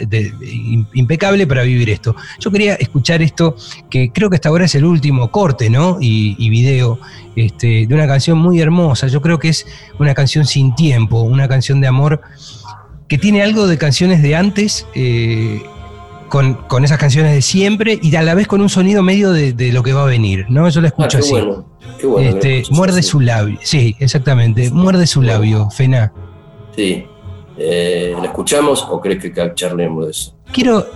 impecable 0.93 1.45
para 1.45 1.63
vivir 1.63 1.89
esto. 1.89 2.15
Yo 2.39 2.51
quería 2.51 2.75
escuchar 2.75 3.21
esto, 3.21 3.55
que 3.89 4.11
creo 4.11 4.29
que 4.29 4.35
hasta 4.35 4.49
ahora 4.49 4.65
es 4.65 4.75
el 4.75 4.85
último 4.85 5.29
corte, 5.29 5.69
¿no? 5.69 5.97
Y, 5.99 6.35
y 6.39 6.49
video 6.49 6.99
este, 7.35 7.85
de 7.87 7.93
una 7.93 8.07
canción 8.07 8.37
muy 8.37 8.61
hermosa. 8.61 9.07
Yo 9.07 9.21
creo 9.21 9.39
que 9.39 9.49
es 9.49 9.65
una 9.99 10.13
canción 10.13 10.45
sin 10.45 10.73
tiempo, 10.75 11.21
una 11.21 11.47
canción 11.47 11.81
de 11.81 11.87
amor 11.87 12.21
que 13.11 13.17
tiene 13.17 13.43
algo 13.43 13.67
de 13.67 13.77
canciones 13.77 14.23
de 14.23 14.37
antes, 14.37 14.87
eh, 14.95 15.61
con, 16.29 16.55
esas 16.81 16.97
canciones 16.97 17.33
de 17.33 17.41
siempre, 17.41 17.99
y 18.01 18.15
a 18.15 18.21
la 18.21 18.35
vez 18.35 18.47
con 18.47 18.61
un 18.61 18.69
sonido 18.69 19.03
medio 19.03 19.33
de, 19.33 19.73
lo 19.73 19.83
que 19.83 19.91
va 19.91 20.03
a 20.03 20.05
venir, 20.05 20.45
¿no? 20.47 20.69
Yo 20.69 20.79
la 20.79 20.87
escucho 20.87 21.17
ah, 21.17 21.19
así. 21.19 21.33
qué 21.99 22.07
bueno 22.07 22.29
este, 22.29 22.63
muerde 22.69 23.03
su 23.03 23.19
labio, 23.19 23.59
sí, 23.63 23.97
exactamente, 23.99 24.69
muerde 24.69 25.07
su 25.07 25.21
labio, 25.21 25.69
Fena. 25.71 26.13
Sí. 26.73 27.05
Eh, 27.57 28.15
¿La 28.17 28.27
escuchamos 28.27 28.87
o 28.89 29.01
crees 29.01 29.21
que 29.21 29.33
charlemos 29.55 30.05
de 30.05 30.11
eso? 30.11 30.33
Quiero 30.53 30.87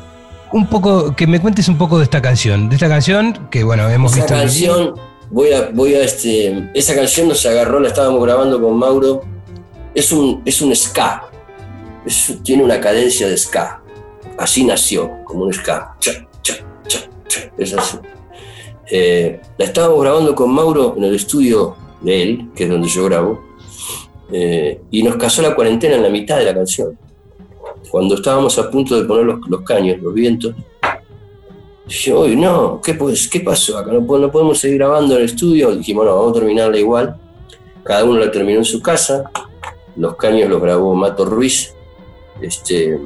un 0.53 0.67
poco, 0.67 1.13
que 1.17 1.27
me 1.27 1.41
cuentes 1.41 1.67
un 1.67 1.77
poco 1.77 1.97
de 1.97 2.05
esta 2.05 2.21
canción, 2.21 2.69
de 2.69 2.75
esta 2.75 2.87
canción 2.87 3.49
que, 3.51 3.65
bueno, 3.65 3.89
hemos 3.89 4.13
esa 4.13 4.21
visto... 4.21 4.39
canción, 4.39 4.93
voy 5.31 5.51
a, 5.51 5.69
voy 5.73 5.95
a, 5.95 6.01
este, 6.01 6.69
esa 6.73 6.95
canción 6.95 7.27
nos 7.27 7.45
agarró, 7.45 7.81
la 7.81 7.89
estábamos 7.89 8.23
grabando 8.23 8.61
con 8.61 8.77
Mauro, 8.77 9.21
es 9.93 10.13
un, 10.13 10.41
es 10.45 10.61
un 10.61 10.73
ska, 10.73 11.29
tiene 12.43 12.63
una 12.63 12.79
cadencia 12.79 13.27
de 13.27 13.37
ska. 13.37 13.81
Así 14.37 14.63
nació, 14.63 15.23
como 15.23 15.45
un 15.45 15.53
ska. 15.53 15.95
Cha, 15.99 16.11
cha, 16.41 16.55
cha. 16.87 16.99
Es 17.57 17.73
así. 17.73 17.97
Eh, 18.91 19.41
la 19.57 19.65
estábamos 19.65 20.01
grabando 20.01 20.35
con 20.35 20.53
Mauro 20.53 20.93
en 20.97 21.03
el 21.05 21.15
estudio 21.15 21.75
de 22.01 22.21
él, 22.21 22.49
que 22.55 22.65
es 22.65 22.69
donde 22.69 22.87
yo 22.87 23.05
grabo, 23.05 23.41
eh, 24.31 24.81
y 24.91 25.03
nos 25.03 25.15
casó 25.15 25.41
la 25.41 25.55
cuarentena 25.55 25.95
en 25.95 26.03
la 26.03 26.09
mitad 26.09 26.37
de 26.37 26.45
la 26.45 26.53
canción. 26.53 26.97
Cuando 27.89 28.15
estábamos 28.15 28.57
a 28.59 28.69
punto 28.69 28.99
de 28.99 29.07
poner 29.07 29.25
los, 29.25 29.61
caños, 29.61 30.01
los 30.01 30.13
vientos, 30.13 30.55
Yo, 31.87 32.27
no, 32.27 32.81
¿qué, 32.81 32.95
pues, 32.95 33.27
¿qué 33.27 33.41
pasó 33.41 33.77
acá? 33.77 33.91
No, 33.91 34.01
no 34.01 34.31
podemos 34.31 34.57
seguir 34.57 34.77
grabando 34.77 35.13
en 35.13 35.19
el 35.19 35.25
estudio. 35.25 35.75
Dijimos, 35.75 36.05
no, 36.05 36.15
vamos 36.15 36.31
a 36.31 36.39
terminarla 36.39 36.77
igual. 36.79 37.15
Cada 37.83 38.03
uno 38.03 38.19
la 38.19 38.31
terminó 38.31 38.59
en 38.59 38.65
su 38.65 38.81
casa. 38.81 39.29
Los 39.95 40.15
caños 40.15 40.49
los 40.49 40.59
grabó 40.59 40.95
Mato 40.95 41.25
Ruiz, 41.25 41.74
este, 42.41 42.99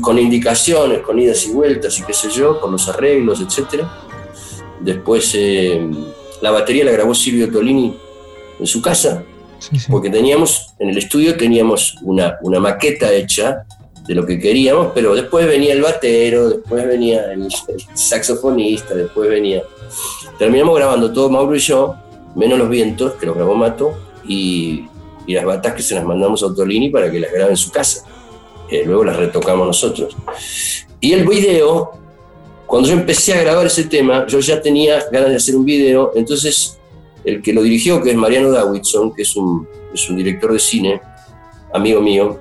con 0.00 0.18
indicaciones, 0.18 1.00
con 1.00 1.18
idas 1.18 1.46
y 1.46 1.52
vueltas 1.52 1.98
y 1.98 2.02
qué 2.02 2.12
sé 2.12 2.30
yo, 2.30 2.60
con 2.60 2.72
los 2.72 2.88
arreglos, 2.88 3.40
etc. 3.40 3.84
Después 4.80 5.32
eh, 5.34 5.88
la 6.40 6.50
batería 6.50 6.84
la 6.84 6.92
grabó 6.92 7.14
Silvio 7.14 7.50
Tolini 7.50 7.96
en 8.58 8.66
su 8.66 8.82
casa, 8.82 9.24
porque 9.88 10.10
teníamos, 10.10 10.74
en 10.78 10.90
el 10.90 10.98
estudio 10.98 11.36
teníamos 11.36 11.96
una, 12.02 12.38
una 12.42 12.60
maqueta 12.60 13.12
hecha 13.12 13.64
de 14.06 14.14
lo 14.14 14.26
que 14.26 14.38
queríamos, 14.38 14.88
pero 14.94 15.14
después 15.14 15.46
venía 15.46 15.72
el 15.72 15.82
batero, 15.82 16.50
después 16.50 16.86
venía 16.86 17.32
el, 17.32 17.48
saxofonista, 17.94 18.94
después 18.94 19.28
venía... 19.28 19.62
Terminamos 20.38 20.76
grabando 20.76 21.12
todo 21.12 21.30
Mauro 21.30 21.54
y 21.54 21.60
yo, 21.60 21.94
menos 22.34 22.58
los 22.58 22.68
vientos, 22.68 23.12
que 23.12 23.26
los 23.26 23.36
grabó 23.36 23.54
Mato, 23.54 23.94
y, 24.26 24.86
y 25.26 25.34
las 25.34 25.44
batas 25.44 25.74
que 25.74 25.82
se 25.82 25.94
las 25.94 26.04
mandamos 26.04 26.42
a 26.42 26.46
Autolini 26.46 26.90
para 26.90 27.10
que 27.10 27.20
las 27.20 27.32
grabe 27.32 27.50
en 27.50 27.56
su 27.56 27.70
casa. 27.70 28.04
Eh, 28.72 28.84
luego 28.86 29.04
las 29.04 29.16
retocamos 29.16 29.66
nosotros. 29.66 30.16
Y 30.98 31.12
el 31.12 31.28
video, 31.28 31.90
cuando 32.66 32.88
yo 32.88 32.94
empecé 32.94 33.34
a 33.34 33.42
grabar 33.42 33.66
ese 33.66 33.84
tema, 33.84 34.26
yo 34.26 34.40
ya 34.40 34.62
tenía 34.62 35.04
ganas 35.12 35.28
de 35.28 35.36
hacer 35.36 35.54
un 35.56 35.66
video, 35.66 36.12
entonces 36.14 36.78
el 37.22 37.42
que 37.42 37.52
lo 37.52 37.62
dirigió, 37.62 38.02
que 38.02 38.12
es 38.12 38.16
Mariano 38.16 38.50
Davidson, 38.50 39.14
que 39.14 39.22
es 39.22 39.36
un, 39.36 39.68
es 39.92 40.08
un 40.08 40.16
director 40.16 40.54
de 40.54 40.58
cine, 40.58 41.02
amigo 41.74 42.00
mío, 42.00 42.38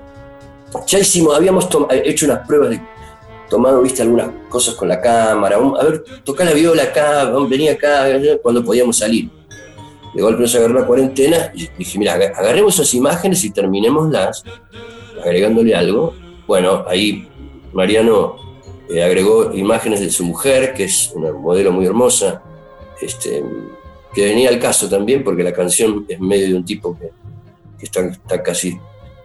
ya 0.88 1.00
hicimos, 1.00 1.36
habíamos 1.36 1.68
hecho 2.06 2.26
unas 2.26 2.48
pruebas 2.48 2.70
de 2.70 2.82
tomado, 3.50 3.82
viste, 3.82 4.02
algunas 4.02 4.30
cosas 4.48 4.76
con 4.76 4.88
la 4.88 5.02
cámara, 5.02 5.58
a 5.58 5.84
ver, 5.84 6.02
tocar 6.24 6.48
la 6.48 6.54
viola 6.54 6.84
acá, 6.84 7.26
venía 7.50 7.74
acá, 7.74 8.06
cuando 8.42 8.64
podíamos 8.64 8.98
salir. 8.98 9.30
De 10.16 10.22
golpe 10.22 10.42
nos 10.42 10.56
agarró 10.56 10.80
la 10.80 10.88
cuarentena 10.88 11.52
y 11.54 11.68
dije, 11.78 12.00
mira, 12.00 12.14
agarremos 12.14 12.76
esas 12.76 12.94
imágenes 12.94 13.44
y 13.44 13.52
terminémoslas, 13.52 14.46
agregándole 15.22 15.76
algo. 15.76 16.21
Bueno, 16.52 16.84
ahí 16.86 17.30
Mariano 17.72 18.36
eh, 18.90 19.02
agregó 19.02 19.54
imágenes 19.54 20.02
de 20.02 20.10
su 20.10 20.26
mujer, 20.26 20.74
que 20.74 20.84
es 20.84 21.14
una 21.16 21.32
modelo 21.32 21.72
muy 21.72 21.86
hermosa, 21.86 22.44
este, 23.00 23.42
que 24.14 24.26
venía 24.26 24.50
al 24.50 24.60
caso 24.60 24.90
también, 24.90 25.24
porque 25.24 25.44
la 25.44 25.54
canción 25.54 26.06
es 26.10 26.20
medio 26.20 26.48
de 26.48 26.56
un 26.56 26.66
tipo 26.66 26.98
que, 27.00 27.10
está, 27.82 28.44
casi 28.44 28.78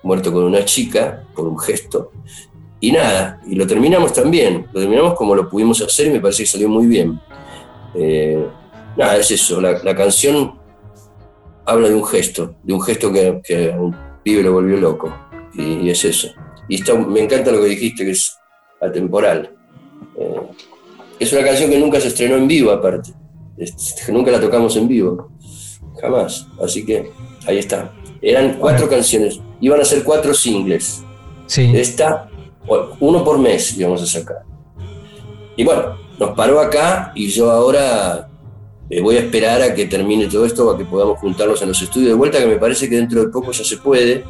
muerto 0.05 0.33
con 0.33 0.45
una 0.45 0.65
chica 0.65 1.25
por 1.35 1.49
un 1.49 1.59
gesto. 1.59 2.13
Y 2.79 2.93
nada, 2.93 3.41
y 3.45 3.57
lo 3.57 3.67
terminamos 3.67 4.13
también, 4.13 4.69
lo 4.73 4.79
terminamos 4.79 5.15
como 5.15 5.35
lo 5.35 5.49
pudimos 5.49 5.83
hacer 5.83 6.07
y 6.07 6.11
me 6.11 6.21
parece 6.21 6.45
que 6.45 6.51
salió 6.51 6.69
muy 6.69 6.87
bien. 6.87 7.21
Eh, 7.97 8.47
nada, 8.97 9.17
es 9.17 9.29
eso, 9.33 9.61
la, 9.61 9.97
canción 9.97 10.61
habla 11.65 11.89
de 11.89 11.95
un 11.97 12.05
gesto, 12.07 12.55
de 12.63 12.73
un 12.73 12.83
gesto 12.83 13.13
que, 13.13 13.41
que 13.43 13.73
a 13.73 13.81
un 13.81 13.97
pibe 14.23 14.45
lo 14.45 14.53
volvió 14.53 14.77
loco, 14.77 15.13
y, 15.55 15.91
es 15.91 16.05
eso. 16.05 16.33
Y 16.69 16.77
está, 16.77 16.95
me 16.95 17.21
encanta 17.21 17.53
lo 17.53 17.63
que 17.63 17.69
dijiste, 17.69 18.05
que 18.05 18.11
es 18.13 18.37
atemporal. 18.81 19.55
Eh, 20.19 20.41
es 21.19 21.33
una 21.33 21.45
canción 21.45 21.71
que 21.71 21.79
nunca 21.79 22.01
se 22.01 22.09
estrenó 22.09 22.37
en 22.37 22.47
vivo, 22.47 22.71
aparte, 22.71 23.13
que 23.57 24.13
nunca 24.13 24.31
la 24.31 24.41
tocamos 24.41 24.77
en 24.77 24.89
vivo, 24.89 25.31
jamás, 26.01 26.47
así 26.63 26.85
que 26.85 27.11
ahí 27.47 27.59
está. 27.59 27.93
Eran 28.21 28.59
cuatro 28.59 28.89
canciones, 28.89 29.41
iban 29.61 29.81
a 29.81 29.85
ser 29.85 30.03
cuatro 30.03 30.35
singles. 30.35 31.03
Sí. 31.47 31.71
Esta, 31.75 32.29
uno 33.01 33.25
por 33.25 33.39
mes 33.39 33.77
íbamos 33.79 34.03
a 34.03 34.07
sacar. 34.07 34.39
Y 35.57 35.65
bueno, 35.65 35.97
nos 36.19 36.31
paró 36.31 36.61
acá 36.61 37.13
y 37.15 37.29
yo 37.29 37.51
ahora 37.51 38.29
eh, 38.91 39.01
voy 39.01 39.17
a 39.17 39.21
esperar 39.21 39.63
a 39.63 39.75
que 39.75 39.87
termine 39.87 40.27
todo 40.27 40.45
esto, 40.45 40.71
a 40.71 40.77
que 40.77 40.85
podamos 40.85 41.19
juntarnos 41.19 41.61
en 41.63 41.69
los 41.69 41.81
estudios 41.81 42.11
de 42.11 42.15
vuelta, 42.15 42.39
que 42.39 42.47
me 42.47 42.57
parece 42.57 42.89
que 42.89 42.97
dentro 42.97 43.23
de 43.23 43.29
poco 43.29 43.53
ya 43.53 43.65
se 43.65 43.79
puede. 43.79 44.25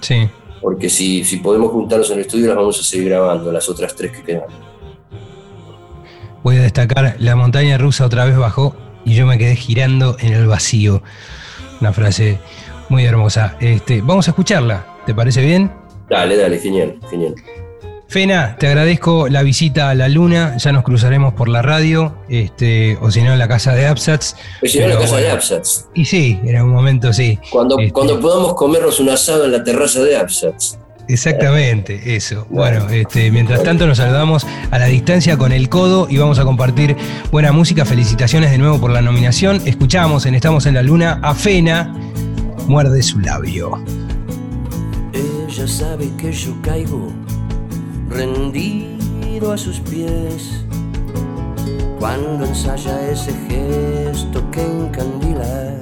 Sí. 0.00 0.28
Porque 0.64 0.88
si, 0.88 1.24
si 1.24 1.36
podemos 1.36 1.70
juntarnos 1.72 2.08
en 2.08 2.14
el 2.14 2.20
estudio, 2.22 2.46
las 2.46 2.56
vamos 2.56 2.80
a 2.80 2.82
seguir 2.82 3.10
grabando, 3.10 3.52
las 3.52 3.68
otras 3.68 3.94
tres 3.94 4.12
que 4.12 4.22
quedan. 4.22 4.44
Voy 6.42 6.56
a 6.56 6.62
destacar, 6.62 7.16
la 7.18 7.36
montaña 7.36 7.76
rusa 7.76 8.06
otra 8.06 8.24
vez 8.24 8.38
bajó 8.38 8.74
y 9.04 9.14
yo 9.14 9.26
me 9.26 9.36
quedé 9.36 9.56
girando 9.56 10.16
en 10.20 10.32
el 10.32 10.46
vacío. 10.46 11.02
Una 11.82 11.92
frase 11.92 12.38
muy 12.88 13.04
hermosa. 13.04 13.58
Este, 13.60 14.00
vamos 14.00 14.26
a 14.26 14.30
escucharla, 14.30 14.86
¿te 15.04 15.14
parece 15.14 15.42
bien? 15.42 15.70
Dale, 16.08 16.34
dale, 16.34 16.58
genial, 16.58 16.98
genial. 17.10 17.34
Fena, 18.08 18.56
te 18.58 18.68
agradezco 18.68 19.28
la 19.28 19.42
visita 19.42 19.90
a 19.90 19.94
la 19.94 20.08
luna, 20.08 20.56
ya 20.58 20.72
nos 20.72 20.84
cruzaremos 20.84 21.34
por 21.34 21.48
la 21.48 21.62
radio, 21.62 22.14
este, 22.28 22.96
o 23.00 23.10
si 23.10 23.22
no 23.22 23.32
en 23.32 23.38
la 23.38 23.48
casa 23.48 23.74
de 23.74 23.86
Absats. 23.86 24.36
O 24.62 24.66
si 24.66 24.78
no 24.78 24.84
en 24.84 24.90
la 24.90 24.98
casa 24.98 25.16
de 25.16 25.30
Absats. 25.30 25.88
Y 25.94 26.04
sí, 26.04 26.38
en 26.44 26.62
un 26.62 26.70
momento 26.70 27.12
sí. 27.12 27.38
Cuando, 27.50 27.78
este, 27.78 27.92
cuando 27.92 28.20
podamos 28.20 28.54
comernos 28.54 29.00
un 29.00 29.08
asado 29.08 29.46
en 29.46 29.52
la 29.52 29.64
terraza 29.64 30.00
de 30.00 30.16
Absats. 30.16 30.78
Exactamente, 31.08 32.16
eso. 32.16 32.46
Bueno, 32.48 32.88
este, 32.88 33.30
mientras 33.30 33.62
tanto 33.62 33.86
nos 33.86 33.98
saludamos 33.98 34.46
a 34.70 34.78
la 34.78 34.86
distancia 34.86 35.36
con 35.36 35.52
el 35.52 35.68
codo 35.68 36.06
y 36.08 36.16
vamos 36.16 36.38
a 36.38 36.44
compartir 36.44 36.96
buena 37.30 37.52
música. 37.52 37.84
Felicitaciones 37.84 38.50
de 38.50 38.58
nuevo 38.58 38.80
por 38.80 38.90
la 38.90 39.02
nominación. 39.02 39.60
Escuchamos 39.66 40.24
en 40.24 40.34
Estamos 40.34 40.66
en 40.66 40.74
la 40.74 40.82
Luna 40.82 41.20
a 41.22 41.34
Fena 41.34 41.94
muerde 42.66 43.02
su 43.02 43.20
labio. 43.20 43.82
Ella 45.12 45.68
sabe 45.68 46.10
que 46.16 46.32
yo 46.32 46.54
caigo 46.62 47.12
rendido 48.08 49.52
a 49.52 49.58
sus 49.58 49.80
pies 49.80 50.64
cuando 51.98 52.44
ensaya 52.44 53.10
ese 53.10 53.32
gesto 53.48 54.50
que 54.50 54.62
encandila. 54.62 55.74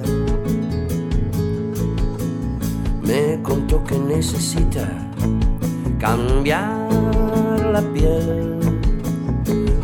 Me 3.01 3.41
contó 3.41 3.83
que 3.83 3.97
necesita 3.97 4.87
cambiar 5.99 6.89
la 7.71 7.81
piel, 7.93 8.59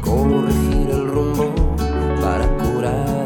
corregir 0.02 0.90
el 0.92 1.08
rumbo 1.08 1.54
para 2.22 2.48
curar 2.58 3.20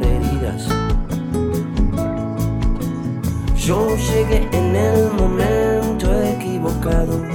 Yo 3.66 3.96
llegué 3.96 4.46
en 4.52 4.76
el 4.76 5.10
momento 5.14 6.14
equivocado. 6.22 7.33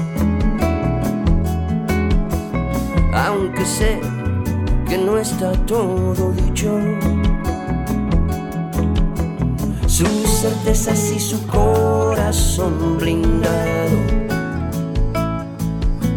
Sé 3.78 4.00
que 4.88 4.98
no 4.98 5.18
está 5.18 5.52
todo 5.74 6.32
dicho. 6.32 6.70
Sus 9.86 10.26
certezas 10.42 11.00
y 11.16 11.20
su 11.20 11.46
corazón 11.46 12.98
blindado 12.98 13.98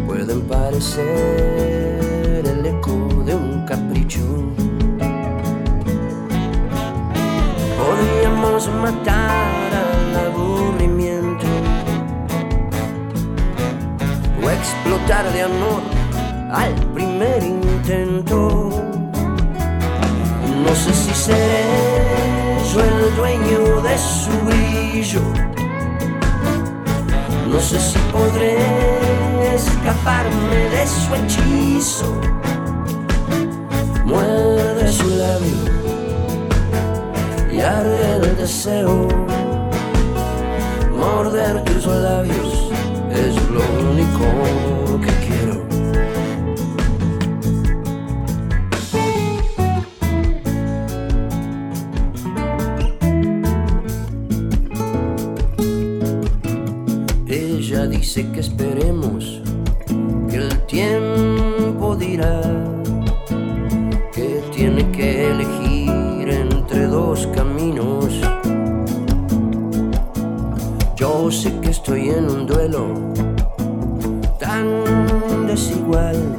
pueden 0.06 0.40
parecer 0.42 2.42
el 2.52 2.66
eco 2.66 2.96
de 3.26 3.34
un 3.36 3.64
capricho. 3.64 4.24
Podríamos 7.78 8.68
matar 8.82 9.32
explotar 14.62 15.32
de 15.32 15.42
amor 15.42 15.91
al 16.52 16.74
primer 16.94 17.42
intento. 17.42 18.68
No 20.64 20.74
sé 20.74 20.92
si 20.92 21.14
seré 21.14 21.64
yo 22.72 22.80
el 22.80 23.16
dueño 23.16 23.80
de 23.82 23.98
su 23.98 24.30
brillo. 24.46 25.22
No 27.50 27.58
sé 27.60 27.80
si 27.80 27.98
podré 28.12 28.56
escaparme 29.54 30.56
de 30.74 30.86
su 30.86 31.14
hechizo. 31.14 32.20
Muerde 34.04 34.92
su 34.92 35.08
labio 35.08 35.62
y 37.50 37.60
arde 37.60 38.16
el 38.16 38.36
deseo. 38.36 39.08
Morder 40.94 41.64
tus 41.64 41.86
labios 41.86 42.70
es 43.10 43.34
lo 43.50 43.62
único 43.90 45.00
que 45.00 45.12
quiero. 45.26 45.31
Dice 58.14 58.30
que 58.30 58.40
esperemos, 58.40 59.40
que 60.28 60.36
el 60.36 60.66
tiempo 60.66 61.96
dirá 61.96 62.42
que 64.12 64.42
tiene 64.54 64.86
que 64.90 65.30
elegir 65.30 66.28
entre 66.28 66.88
dos 66.88 67.26
caminos. 67.28 68.20
Yo 70.94 71.30
sé 71.30 71.58
que 71.60 71.70
estoy 71.70 72.10
en 72.10 72.28
un 72.28 72.46
duelo 72.46 72.86
desigual, 75.46 76.31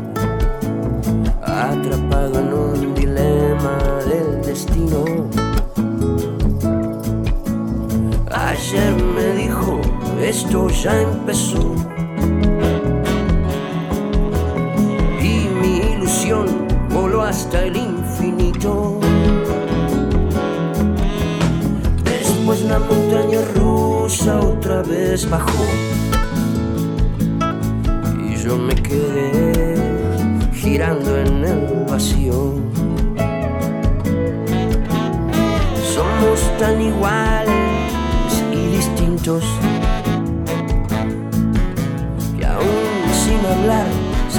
esto 10.33 10.67
ya 10.67 10.99
empezó. 10.99 11.75
Y 15.21 15.47
mi 15.61 15.73
ilusión 15.93 16.47
voló 16.89 17.21
hasta 17.21 17.65
el 17.65 17.77
infinito. 17.77 18.99
Después 22.03 22.61
la 22.63 22.79
montaña 22.79 23.41
rusa 23.55 24.39
otra 24.39 24.81
vez 24.81 25.29
bajó. 25.29 25.65
Y 28.27 28.35
yo 28.43 28.57
me 28.57 28.73
quedé 28.73 29.75
girando 30.51 31.15
en 31.15 31.45
el 31.45 31.85
vacío. 31.87 32.55
Somos 35.93 36.39
tan 36.57 36.81
iguales 36.81 38.33
y 38.51 38.77
distintos 38.77 39.43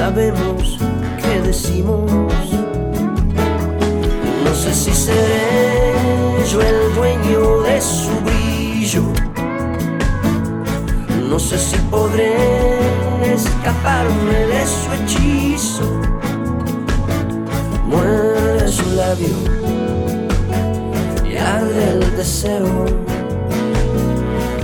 sabemos 0.04 0.78
qué 1.22 1.40
decimos. 1.40 2.12
No 4.44 4.54
sé 4.54 4.74
si 4.74 4.92
seré 4.92 6.44
yo 6.52 6.60
el 6.60 6.94
dueño 6.94 7.62
de 7.62 7.80
su 7.80 8.12
brillo. 8.26 9.04
No 11.30 11.38
sé 11.38 11.56
si 11.58 11.78
podré 11.90 12.34
escaparme 13.32 14.40
de 14.52 14.62
su 14.76 14.88
hechizo. 14.96 15.88
Muerde 17.86 18.68
su 18.68 18.86
labio 19.00 19.36
y 21.30 21.36
arde 21.38 21.82
el 21.92 22.16
deseo. 22.18 22.68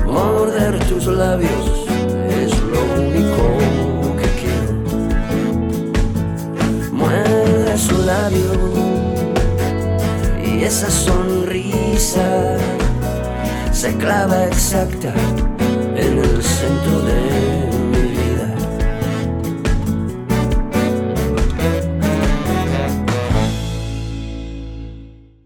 Morder 0.05 0.79
tus 0.91 1.07
labios 1.07 1.80
y 10.45 10.63
esa 10.63 10.91
sonrisa 10.91 12.57
se 13.73 13.95
clava 13.97 14.47
exacta 14.47 15.13
en 15.97 16.19
el 16.19 16.43
centro 16.43 17.01
de 17.03 17.50